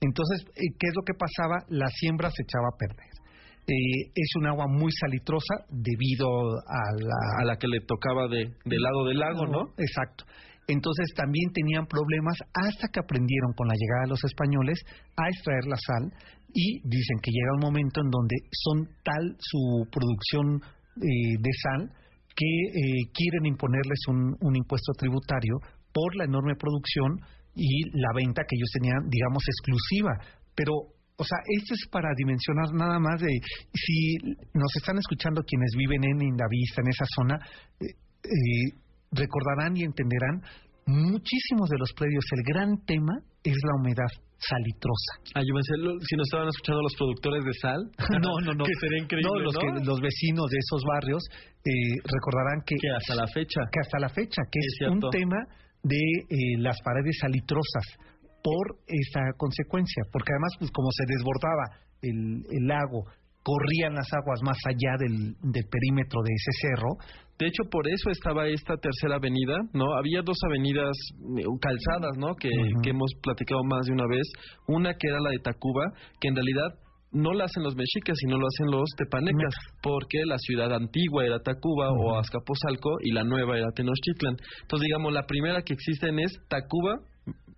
Entonces, 0.00 0.44
eh, 0.54 0.76
¿qué 0.78 0.86
es 0.88 0.94
lo 0.94 1.02
que 1.02 1.14
pasaba? 1.16 1.64
La 1.68 1.88
siembra 1.88 2.30
se 2.30 2.42
echaba 2.42 2.68
a 2.68 2.76
perder. 2.76 3.10
Eh, 3.66 4.12
es 4.14 4.30
un 4.36 4.46
agua 4.46 4.66
muy 4.68 4.92
salitrosa 4.92 5.64
debido 5.70 6.28
a 6.28 6.82
la... 7.00 7.42
A 7.42 7.44
la 7.46 7.56
que 7.56 7.66
le 7.66 7.80
tocaba 7.80 8.28
de, 8.28 8.52
del 8.64 8.82
lado 8.82 9.06
del 9.06 9.18
lago, 9.18 9.46
¿no? 9.46 9.72
Exacto. 9.78 10.24
Entonces 10.68 11.14
también 11.16 11.52
tenían 11.52 11.86
problemas 11.86 12.36
hasta 12.54 12.88
que 12.88 13.00
aprendieron 13.00 13.52
con 13.54 13.68
la 13.68 13.74
llegada 13.74 14.02
de 14.04 14.10
los 14.10 14.24
españoles 14.24 14.78
a 15.16 15.28
extraer 15.28 15.64
la 15.66 15.76
sal 15.76 16.12
y 16.52 16.80
dicen 16.88 17.18
que 17.22 17.30
llega 17.30 17.56
un 17.56 17.64
momento 17.64 18.00
en 18.00 18.10
donde 18.10 18.36
son 18.52 18.88
tal 19.04 19.36
su 19.38 19.86
producción 19.90 20.60
eh, 20.96 21.36
de 21.38 21.50
sal 21.62 21.90
que 22.34 22.46
eh, 22.46 23.10
quieren 23.12 23.46
imponerles 23.46 23.98
un, 24.08 24.36
un 24.40 24.56
impuesto 24.56 24.92
tributario 24.92 25.56
por 25.92 26.14
la 26.16 26.24
enorme 26.24 26.54
producción 26.56 27.18
y 27.56 27.88
la 27.98 28.12
venta 28.14 28.42
que 28.46 28.56
ellos 28.56 28.70
tenían, 28.72 29.08
digamos, 29.08 29.42
exclusiva. 29.48 30.12
Pero, 30.54 30.72
o 31.16 31.24
sea, 31.24 31.38
esto 31.48 31.74
es 31.74 31.88
para 31.90 32.12
dimensionar 32.14 32.72
nada 32.74 32.98
más 33.00 33.20
de 33.20 33.32
si 33.72 34.16
nos 34.52 34.72
están 34.76 34.98
escuchando 34.98 35.42
quienes 35.42 35.72
viven 35.76 36.04
en 36.04 36.28
Indavista, 36.28 36.82
en 36.82 36.88
esa 36.88 37.06
zona, 37.16 37.36
eh, 37.80 37.96
eh, 38.24 38.76
recordarán 39.10 39.76
y 39.76 39.84
entenderán 39.84 40.42
muchísimos 40.86 41.68
de 41.68 41.78
los 41.78 41.92
predios. 41.92 42.24
El 42.32 42.42
gran 42.46 42.78
tema 42.86 43.14
es 43.42 43.54
la 43.66 43.74
humedad 43.80 44.10
salitrosa. 44.38 45.12
Ah, 45.34 45.42
yo 45.42 45.52
pensé, 45.54 45.72
si 46.06 46.14
nos 46.16 46.26
estaban 46.28 46.48
escuchando 46.48 46.82
los 46.82 46.94
productores 46.96 47.44
de 47.44 47.54
sal. 47.60 47.80
No, 48.22 48.32
no, 48.44 48.52
no. 48.54 48.64
que 48.68 48.76
sería 48.80 49.02
increíble, 49.02 49.28
No, 49.28 49.38
los, 49.40 49.54
¿no? 49.54 49.60
que- 49.60 49.84
los 49.84 50.00
vecinos 50.00 50.46
de 50.50 50.58
esos 50.58 50.82
barrios 50.86 51.22
eh, 51.64 51.70
recordarán 52.04 52.62
que, 52.64 52.76
Que 52.76 52.90
hasta 52.94 53.14
la 53.14 53.26
fecha. 53.26 53.60
que 53.72 53.80
hasta 53.80 53.98
la 53.98 54.08
fecha, 54.08 54.42
que 54.50 54.58
Es 54.60 54.76
es, 54.80 54.88
un 54.90 55.00
tema 55.10 55.40
de 55.82 55.98
eh, 55.98 56.58
las 56.58 56.76
paredes 56.82 57.16
salitrosas 57.20 57.86
por 58.42 58.78
esta 58.86 59.20
consecuencia, 59.36 60.04
porque 60.12 60.30
además, 60.32 60.52
pues 60.60 60.70
como 60.70 60.88
se 60.92 61.04
desbordaba 61.08 61.66
el, 62.02 62.44
el 62.50 62.66
lago, 62.68 63.02
corrían 63.42 63.94
las 63.94 64.06
aguas 64.12 64.40
más 64.42 64.58
allá 64.66 64.94
del, 64.98 65.34
del 65.40 65.64
perímetro 65.70 66.20
de 66.22 66.30
ese 66.34 66.52
cerro, 66.68 66.90
De 67.38 67.46
hecho, 67.46 67.64
por 67.70 67.86
eso 67.86 68.10
estaba 68.10 68.48
esta 68.48 68.76
tercera 68.76 69.16
avenida, 69.16 69.58
¿no? 69.74 69.94
Había 69.94 70.22
dos 70.22 70.38
avenidas 70.46 70.96
eh, 71.38 71.42
calzadas, 71.60 72.16
¿no? 72.16 72.34
Que, 72.34 72.48
hemos 72.88 73.10
platicado 73.22 73.62
más 73.64 73.84
de 73.86 73.92
una 73.92 74.06
vez. 74.08 74.26
Una 74.68 74.94
que 74.94 75.08
era 75.08 75.20
la 75.20 75.30
de 75.30 75.38
Tacuba, 75.40 75.92
que 76.20 76.28
en 76.28 76.36
realidad 76.36 76.68
no 77.12 77.32
la 77.34 77.44
hacen 77.44 77.62
los 77.62 77.76
mexicas, 77.76 78.16
sino 78.18 78.38
lo 78.38 78.46
hacen 78.46 78.70
los 78.70 78.88
tepanecas, 78.96 79.54
porque 79.82 80.24
la 80.26 80.38
ciudad 80.38 80.72
antigua 80.72 81.24
era 81.24 81.38
Tacuba 81.40 81.90
o 81.92 82.18
Azcapotzalco 82.18 82.90
y 83.02 83.12
la 83.12 83.24
nueva 83.24 83.58
era 83.58 83.70
Tenochtitlan. 83.70 84.36
Entonces, 84.62 84.86
digamos, 84.86 85.12
la 85.12 85.26
primera 85.26 85.62
que 85.62 85.74
existen 85.74 86.18
es 86.18 86.32
Tacuba, 86.48 87.00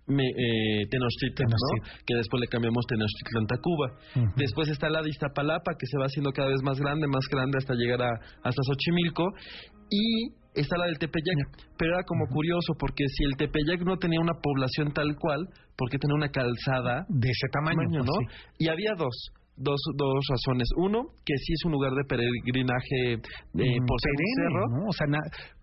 me, 0.09 0.23
eh, 0.25 0.85
Tenochtitlan, 0.89 1.49
¿no? 1.49 1.85
Que 2.05 2.15
después 2.15 2.41
le 2.41 2.47
cambiamos 2.47 2.85
Tenochtitlan 2.87 3.47
Tacuba. 3.47 3.87
Ujú. 4.15 4.33
Después 4.35 4.69
está 4.69 4.89
la 4.89 5.01
de 5.01 5.09
Iztapalapa, 5.09 5.73
que 5.77 5.85
se 5.85 5.97
va 5.97 6.05
haciendo 6.05 6.31
cada 6.31 6.49
vez 6.49 6.61
más 6.63 6.79
grande, 6.79 7.07
más 7.07 7.25
grande 7.31 7.57
hasta 7.57 7.73
llegar 7.75 8.01
a 8.01 8.09
hasta 8.43 8.61
Xochimilco. 8.63 9.25
Y 9.89 10.33
está 10.53 10.77
la 10.77 10.85
del 10.85 10.99
Tepeyac. 10.99 11.37
Pero 11.77 11.93
era 11.93 12.03
como 12.03 12.25
curioso, 12.27 12.73
porque 12.77 13.05
si 13.07 13.23
el 13.23 13.37
Tepeyac 13.37 13.81
no 13.85 13.97
tenía 13.97 14.19
una 14.19 14.33
población 14.41 14.93
tal 14.93 15.15
cual, 15.17 15.47
¿por 15.77 15.89
qué 15.89 15.97
tenía 15.97 16.15
una 16.15 16.29
calzada? 16.29 17.05
de 17.09 17.29
ese 17.29 17.47
tamaño, 17.51 17.77
tamaño, 17.77 18.03
¿no? 18.03 18.13
sí. 18.13 18.65
Y 18.65 18.67
había 18.69 18.93
dos. 18.97 19.31
Dos, 19.61 19.81
dos 19.97 20.23
razones. 20.29 20.69
Uno, 20.77 21.03
que 21.25 21.35
sí 21.35 21.51
es 21.51 21.65
un 21.65 21.73
lugar 21.73 21.91
de 21.91 22.05
peregrinaje 22.07 23.11
eh, 23.11 23.17
Mm, 23.51 23.85
por 23.85 23.99
ser 23.99 24.13
un 24.15 24.33
cerro. 24.39 24.63
¿no? 24.69 24.87
O 24.87 24.93
sea, 24.93 25.07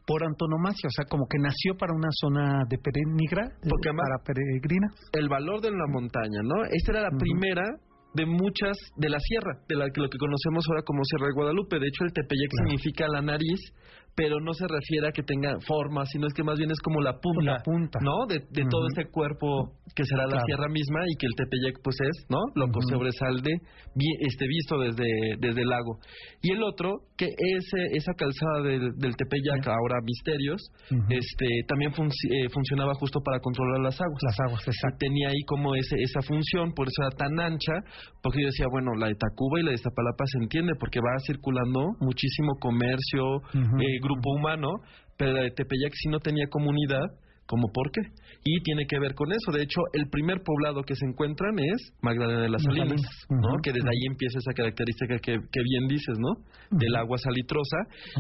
por 0.07 0.23
antonomasia, 0.25 0.87
o 0.87 0.95
sea, 0.95 1.05
como 1.11 1.27
que 1.29 1.39
nació 1.39 1.75
para 1.77 1.93
una 1.93 2.09
zona 2.13 2.63
de 2.71 2.79
peregrina, 2.79 3.51
Porque 3.69 3.89
además- 3.91 4.07
para 4.09 4.23
peregrina. 4.25 4.87
el 5.13 5.29
valor 5.29 5.61
de 5.61 5.71
la 5.73 5.87
montaña, 5.89 6.41
¿no? 6.45 6.63
Esta 6.71 6.93
era 6.93 7.03
la 7.11 7.11
primera 7.19 7.65
de 8.15 8.25
muchas 8.25 8.77
de 8.97 9.11
la 9.11 9.19
sierra, 9.21 9.59
de 9.69 9.75
la 9.77 9.87
lo 9.87 10.09
que 10.09 10.17
conocemos 10.19 10.65
ahora 10.71 10.83
como 10.87 11.05
Sierra 11.05 11.27
de 11.27 11.35
Guadalupe. 11.35 11.79
De 11.79 11.87
hecho, 11.89 12.05
el 12.05 12.13
Tepeyac 12.15 12.49
Claro. 12.51 12.69
significa 12.71 13.09
la 13.09 13.21
nariz, 13.21 13.61
pero 14.17 14.41
no 14.41 14.53
se 14.55 14.67
refiere 14.67 15.09
a 15.09 15.13
que 15.13 15.23
tenga 15.23 15.53
forma, 15.69 16.05
sino 16.07 16.27
es 16.27 16.33
que 16.33 16.43
más 16.43 16.59
bien 16.59 16.71
es 16.71 16.81
como 16.81 17.01
la 17.01 17.13
punta, 17.21 17.53
La 17.53 17.63
punta. 17.63 17.99
¿no? 18.03 18.27
De, 18.27 18.41
de 18.51 18.65
todo 18.69 18.87
este 18.89 19.11
cuerpo 19.11 19.73
que 19.95 20.05
será 20.05 20.25
la 20.25 20.31
Claro. 20.41 20.47
sierra 20.47 20.69
misma 20.69 21.01
y 21.07 21.17
que 21.17 21.27
el 21.27 21.35
Tepeyac 21.37 21.81
pues 21.85 21.97
es, 22.01 22.27
¿no? 22.31 22.39
Lo 22.55 22.67
que 22.67 22.79
Ujú. 22.79 22.89
sobresalde 22.97 23.51
vi- 23.95 24.17
este 24.27 24.47
visto 24.49 24.79
desde 24.81 25.05
desde 25.39 25.61
el 25.63 25.69
lago. 25.69 25.99
Y 26.43 26.53
el 26.53 26.63
otro 26.63 26.91
que 27.17 27.27
ese 27.27 27.81
esa 27.93 28.13
calzada 28.15 28.63
del, 28.63 28.93
del 28.97 29.15
Tepeyac 29.17 29.67
ahora 29.69 30.01
Misterios, 30.03 30.61
este 31.11 31.47
también 31.69 31.93
eh, 31.93 32.49
funcionaba 32.51 32.95
justo 32.95 33.21
para 33.21 33.39
controlar 33.41 33.81
las 33.81 34.01
aguas 34.01 34.21
Las 34.23 34.41
aguas, 34.41 34.63
exacto. 34.67 34.97
tenía 34.99 35.29
ahí 35.29 35.43
como 35.47 35.75
ese, 35.75 35.97
esa 36.01 36.21
función, 36.23 36.73
por 36.73 36.89
eso 36.89 37.03
era 37.03 37.11
tan 37.17 37.39
ancha, 37.41 37.75
porque 38.23 38.41
yo 38.41 38.47
decía, 38.47 38.67
bueno, 38.71 38.93
la 38.99 39.09
de 39.09 39.15
Tacuba 39.15 39.61
y 39.61 39.63
la 39.63 39.71
de 39.71 39.75
Iztapalapa 39.77 40.25
se 40.27 40.39
entiende, 40.43 40.73
porque 40.79 41.01
va 41.01 41.19
circulando 41.27 41.93
muchísimo 42.01 42.55
comercio, 42.61 43.43
eh, 43.55 43.99
grupo 44.07 44.31
humano, 44.31 44.69
pero 45.17 45.33
la 45.33 45.43
de 45.43 45.51
Tepeyac 45.51 45.93
sí 45.95 46.09
no 46.09 46.21
tenía 46.21 46.47
comunidad, 46.49 47.05
¿como 47.47 47.69
por 47.73 47.91
qué? 47.91 48.01
Y 48.45 48.63
tiene 48.63 48.87
que 48.87 48.99
ver 48.99 49.15
con 49.15 49.33
eso, 49.33 49.53
de 49.53 49.63
hecho, 49.63 49.81
el 49.93 50.09
primer 50.09 50.43
poblado 50.43 50.83
que 50.83 50.95
se 50.95 51.07
encuentran 51.07 51.59
es 51.59 51.93
Magdalena 52.03 52.43
de 52.43 52.49
las 52.49 52.63
Salinas, 52.63 53.03
¿no? 53.31 53.59
Que 53.63 53.73
desde 53.73 53.89
ahí 53.89 54.07
empieza 54.11 54.39
esa 54.39 54.53
característica 54.53 55.19
que, 55.19 55.33
que 55.33 55.61
bien 55.63 55.89
dices, 55.89 56.19
¿no? 56.19 56.43
Del 56.71 56.95
agua 56.97 57.19
salitrosa, 57.19 57.79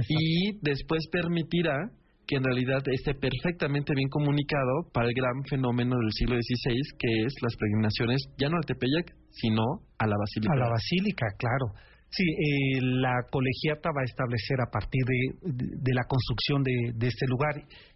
y 0.09 0.59
después 0.63 1.07
permitirá 1.11 1.91
que 2.27 2.37
en 2.37 2.45
realidad 2.45 2.83
esté 2.91 3.15
perfectamente 3.15 3.95
bien 3.95 4.09
comunicado 4.09 4.91
para 4.93 5.07
el 5.07 5.15
gran 5.15 5.45
fenómeno 5.49 5.97
del 5.97 6.11
siglo 6.13 6.35
XVI, 6.35 6.75
que 6.99 7.25
es 7.25 7.33
las 7.41 7.55
peregrinaciones, 7.57 8.27
ya 8.37 8.49
no 8.49 8.57
al 8.57 8.67
Tepeyac, 8.67 9.15
sino 9.31 9.63
a 9.99 10.07
la 10.07 10.17
Basílica. 10.19 10.53
A 10.53 10.57
la 10.57 10.69
basílica, 10.69 11.27
claro. 11.39 11.67
Sí, 12.17 12.25
eh, 12.25 12.81
la 12.83 13.15
colegiata 13.31 13.91
va 13.97 14.01
a 14.01 14.05
establecer 14.11 14.59
a 14.61 14.71
partir 14.71 15.03
de, 15.05 15.53
de- 15.53 15.75
de 15.87 15.93
la 15.95 16.05
construcción 16.09 16.63
de, 16.63 16.73
de 16.95 17.07
este 17.09 17.27
lugar 17.29 17.55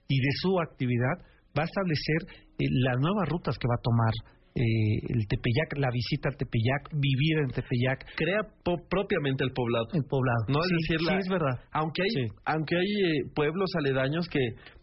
y 0.09 0.17
de 0.21 0.33
su 0.43 0.61
actividad, 0.61 1.17
va 1.57 1.63
a 1.63 1.71
establecer 1.71 2.21
eh, 2.59 2.67
las 2.85 2.97
nuevas 3.01 3.29
rutas 3.29 3.57
que 3.59 3.67
va 3.69 3.75
a 3.79 3.83
tomar 3.83 4.13
eh, 4.53 4.99
el 5.15 5.27
Tepeyac, 5.29 5.79
la 5.79 5.91
visita 5.93 6.29
al 6.29 6.37
Tepeyac, 6.37 6.91
vivir 6.93 7.39
en 7.45 7.51
Tepeyac, 7.55 8.05
Crea 8.17 8.43
po- 8.65 8.83
propiamente 8.91 9.45
el 9.45 9.53
poblado. 9.53 9.87
el 9.95 10.05
poblado. 10.05 10.43
No, 10.49 10.61
sí, 10.63 10.75
es 10.75 10.81
decir, 10.83 10.99
la- 11.07 11.13
sí, 11.13 11.19
es 11.23 11.29
verdad. 11.31 11.57
Aunque 11.73 12.03
hay, 12.03 12.11
Sí. 12.11 12.25
aunque 12.45 12.75
hay 12.77 12.91
eh, 13.07 13.31
pueblos 13.35 13.71
aledaños 13.79 14.27
que, 14.29 14.41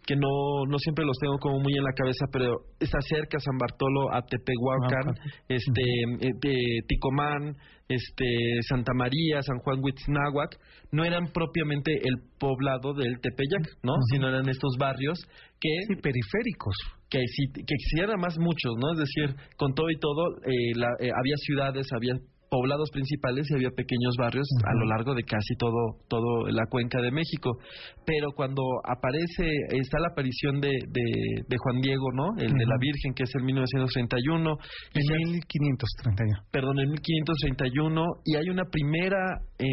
que 0.07 0.15
no, 0.15 0.63
no 0.69 0.79
siempre 0.79 1.05
los 1.05 1.17
tengo 1.19 1.37
como 1.37 1.59
muy 1.59 1.73
en 1.77 1.83
la 1.83 1.91
cabeza, 1.93 2.25
pero 2.31 2.55
está 2.79 2.97
cerca 3.01 3.37
San 3.39 3.57
Bartolo, 3.57 4.11
Atepehuacán, 4.13 5.07
Huacán. 5.07 5.31
este, 5.49 5.81
eh, 6.25 6.31
de 6.41 6.55
Ticomán, 6.87 7.55
este, 7.89 8.25
Santa 8.69 8.93
María, 8.95 9.41
San 9.41 9.57
Juan 9.59 9.79
Huitznahuac, 9.83 10.57
no 10.91 11.03
eran 11.03 11.27
propiamente 11.33 11.91
el 11.93 12.15
poblado 12.39 12.93
del 12.93 13.19
Tepeyac, 13.19 13.67
¿no? 13.83 13.93
Sino 14.11 14.29
eran 14.29 14.47
estos 14.49 14.75
barrios 14.79 15.19
que 15.59 15.69
Sí, 15.87 15.95
periféricos. 16.01 16.75
que, 17.09 17.19
que 17.19 17.73
existían 17.75 18.09
además 18.09 18.37
muchos, 18.39 18.73
¿no? 18.79 18.93
Es 18.93 18.99
decir, 18.99 19.35
con 19.57 19.73
todo 19.73 19.89
y 19.89 19.99
todo, 19.99 20.37
eh, 20.45 20.71
la- 20.75 20.95
eh, 20.99 21.11
había 21.17 21.35
ciudades, 21.37 21.87
había 21.95 22.13
poblados 22.49 22.89
principales 22.91 23.45
y 23.49 23.55
había 23.55 23.71
pequeños 23.71 24.15
barrios 24.17 24.47
a 24.65 24.73
lo 24.79 24.85
largo 24.85 25.13
de 25.13 25.23
casi 25.23 25.55
todo 25.57 25.97
todo 26.07 26.47
la 26.47 26.65
cuenca 26.69 27.01
de 27.01 27.11
México. 27.11 27.57
Pero 28.05 28.31
cuando 28.31 28.61
aparece, 28.85 29.51
está 29.75 29.99
la 29.99 30.07
aparición 30.11 30.61
de, 30.61 30.69
de, 30.69 31.03
de 31.47 31.57
Juan 31.57 31.81
Diego, 31.81 32.09
¿no? 32.13 32.29
El 32.37 32.53
de 32.53 32.65
la. 32.65 32.77
Virgen, 32.79 33.13
que 33.15 33.23
es 33.23 33.31
el 33.35 33.43
1931, 33.43 34.55
y 34.93 34.99
En 34.99 35.03
se- 35.03 35.17
1531. 35.17 36.43
perdón, 36.51 36.79
en 36.79 36.89
1531, 36.91 38.05
y 38.23 38.35
hay 38.35 38.49
una 38.49 38.65
primera 38.69 39.17
eh, 39.57 39.65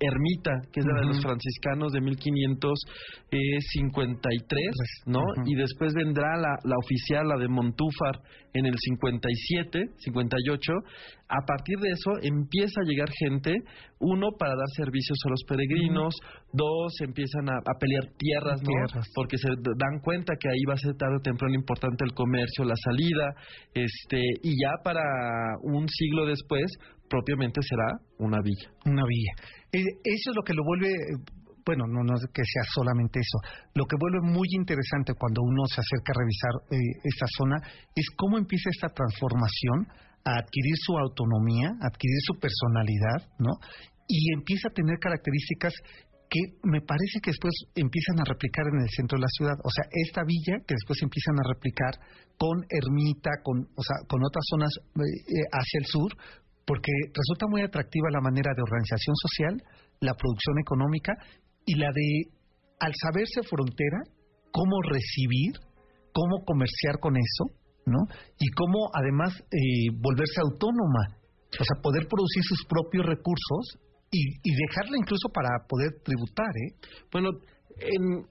ermita, 0.00 0.50
que 0.72 0.80
es 0.80 0.86
la 0.86 0.98
de 1.00 1.06
los 1.06 1.20
franciscanos 1.22 1.92
de 1.92 2.00
1553, 2.00 4.66
¿no? 5.06 5.20
Y 5.46 5.54
después 5.54 5.94
vendrá 5.94 6.36
la, 6.36 6.58
la 6.64 6.74
oficial, 6.82 7.28
la 7.28 7.36
de 7.38 7.46
Montúfar, 7.48 8.18
en 8.54 8.66
el 8.66 8.74
57, 8.76 9.84
58. 9.98 10.72
A 11.28 11.44
partir 11.44 11.76
de 11.78 11.90
eso 11.90 12.12
empieza 12.22 12.80
a 12.80 12.84
llegar 12.84 13.08
gente, 13.12 13.54
uno, 14.00 14.30
para 14.38 14.56
dar 14.56 14.68
servicios 14.76 15.18
a 15.26 15.30
los 15.30 15.44
peregrinos, 15.46 16.14
dos, 16.52 16.94
empiezan 17.00 17.50
a, 17.50 17.56
a 17.58 17.78
pelear 17.78 18.04
tierras, 18.16 18.62
¿no? 18.62 18.68
Tierras. 18.68 19.06
Porque 19.14 19.36
se 19.36 19.48
dan 19.48 20.00
cuenta 20.02 20.34
que 20.40 20.48
ahí 20.48 20.64
va 20.66 20.74
a 20.74 20.78
ser 20.78 20.94
tarde 20.96 21.16
o 21.18 21.22
temprano 21.22 21.54
importante 21.54 22.04
el 22.04 22.14
comercio, 22.14 22.64
la 22.64 22.76
salida, 22.76 23.34
este, 23.74 24.22
y 24.42 24.56
ya 24.62 24.72
para 24.82 25.02
un 25.62 25.86
siglo 25.88 26.24
después, 26.24 26.64
propiamente 27.08 27.60
será 27.62 28.00
una 28.18 28.38
villa. 28.42 28.70
Una 28.86 29.04
villa. 29.04 29.32
Eh, 29.72 29.84
eso 30.04 30.30
es 30.30 30.36
lo 30.36 30.42
que 30.42 30.54
lo 30.54 30.64
vuelve, 30.64 30.88
bueno, 31.64 31.84
no, 31.86 32.02
no 32.02 32.14
es 32.14 32.24
que 32.32 32.42
sea 32.42 32.62
solamente 32.74 33.20
eso, 33.20 33.38
lo 33.74 33.84
que 33.84 33.96
vuelve 34.00 34.32
muy 34.32 34.48
interesante 34.56 35.12
cuando 35.12 35.42
uno 35.42 35.66
se 35.66 35.82
acerca 35.82 36.12
a 36.14 36.20
revisar 36.20 36.54
eh, 36.72 37.00
esta 37.04 37.26
zona 37.36 37.56
es 37.94 38.06
cómo 38.16 38.38
empieza 38.38 38.70
esta 38.70 38.88
transformación 38.88 40.07
a 40.24 40.38
adquirir 40.38 40.74
su 40.76 40.96
autonomía, 40.98 41.70
adquirir 41.80 42.20
su 42.26 42.34
personalidad, 42.38 43.28
¿no? 43.38 43.58
Y 44.06 44.32
empieza 44.32 44.68
a 44.68 44.74
tener 44.74 44.98
características 44.98 45.74
que 46.28 46.40
me 46.62 46.80
parece 46.80 47.20
que 47.22 47.32
después 47.32 47.54
empiezan 47.74 48.20
a 48.20 48.28
replicar 48.28 48.64
en 48.68 48.84
el 48.84 48.90
centro 48.92 49.16
de 49.16 49.24
la 49.24 49.32
ciudad. 49.32 49.56
O 49.64 49.70
sea, 49.72 49.84
esta 50.04 50.22
villa 50.24 50.60
que 50.66 50.76
después 50.76 51.00
empiezan 51.00 51.40
a 51.40 51.48
replicar 51.48 51.96
con 52.36 52.64
ermita, 52.68 53.40
con, 53.42 53.64
o 53.64 53.82
sea, 53.82 53.96
con 54.06 54.20
otras 54.20 54.44
zonas 54.48 54.72
eh, 54.76 55.00
eh, 55.00 55.48
hacia 55.50 55.80
el 55.80 55.86
sur, 55.88 56.12
porque 56.68 56.92
resulta 57.16 57.48
muy 57.48 57.62
atractiva 57.62 58.12
la 58.12 58.20
manera 58.20 58.52
de 58.54 58.62
organización 58.62 59.16
social, 59.16 59.54
la 60.00 60.14
producción 60.14 60.60
económica 60.60 61.16
y 61.64 61.76
la 61.76 61.90
de, 61.92 62.28
al 62.78 62.92
saberse 62.92 63.42
frontera, 63.42 64.04
cómo 64.52 64.82
recibir, 64.84 65.56
cómo 66.12 66.44
comerciar 66.44 67.00
con 67.00 67.16
eso, 67.16 67.56
¿no? 67.88 68.00
Y 68.38 68.48
cómo 68.52 68.90
además 68.94 69.32
eh, 69.50 69.90
volverse 69.98 70.40
autónoma, 70.42 71.18
o 71.58 71.64
sea, 71.64 71.82
poder 71.82 72.06
producir 72.08 72.42
sus 72.44 72.64
propios 72.68 73.06
recursos 73.06 73.78
y, 74.10 74.20
y 74.42 74.50
dejarla 74.68 74.96
incluso 74.98 75.28
para 75.32 75.48
poder 75.68 75.90
tributar, 76.04 76.48
¿eh? 76.48 76.76
Bueno, 77.12 77.30
en- 77.80 78.24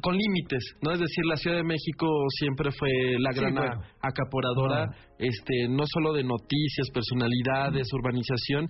con 0.00 0.16
límites, 0.16 0.64
¿no? 0.82 0.92
Es 0.92 0.98
decir, 1.00 1.24
la 1.26 1.36
Ciudad 1.36 1.56
de 1.58 1.64
México 1.64 2.06
siempre 2.40 2.70
fue 2.72 2.90
la 3.20 3.32
Sí, 3.32 3.40
gran 3.40 3.54
bueno. 3.54 3.80
acaparadora, 4.00 4.90
este, 5.18 5.68
no 5.68 5.84
solo 5.86 6.12
de 6.12 6.24
noticias, 6.24 6.90
personalidades, 6.92 7.86
urbanización, 7.92 8.66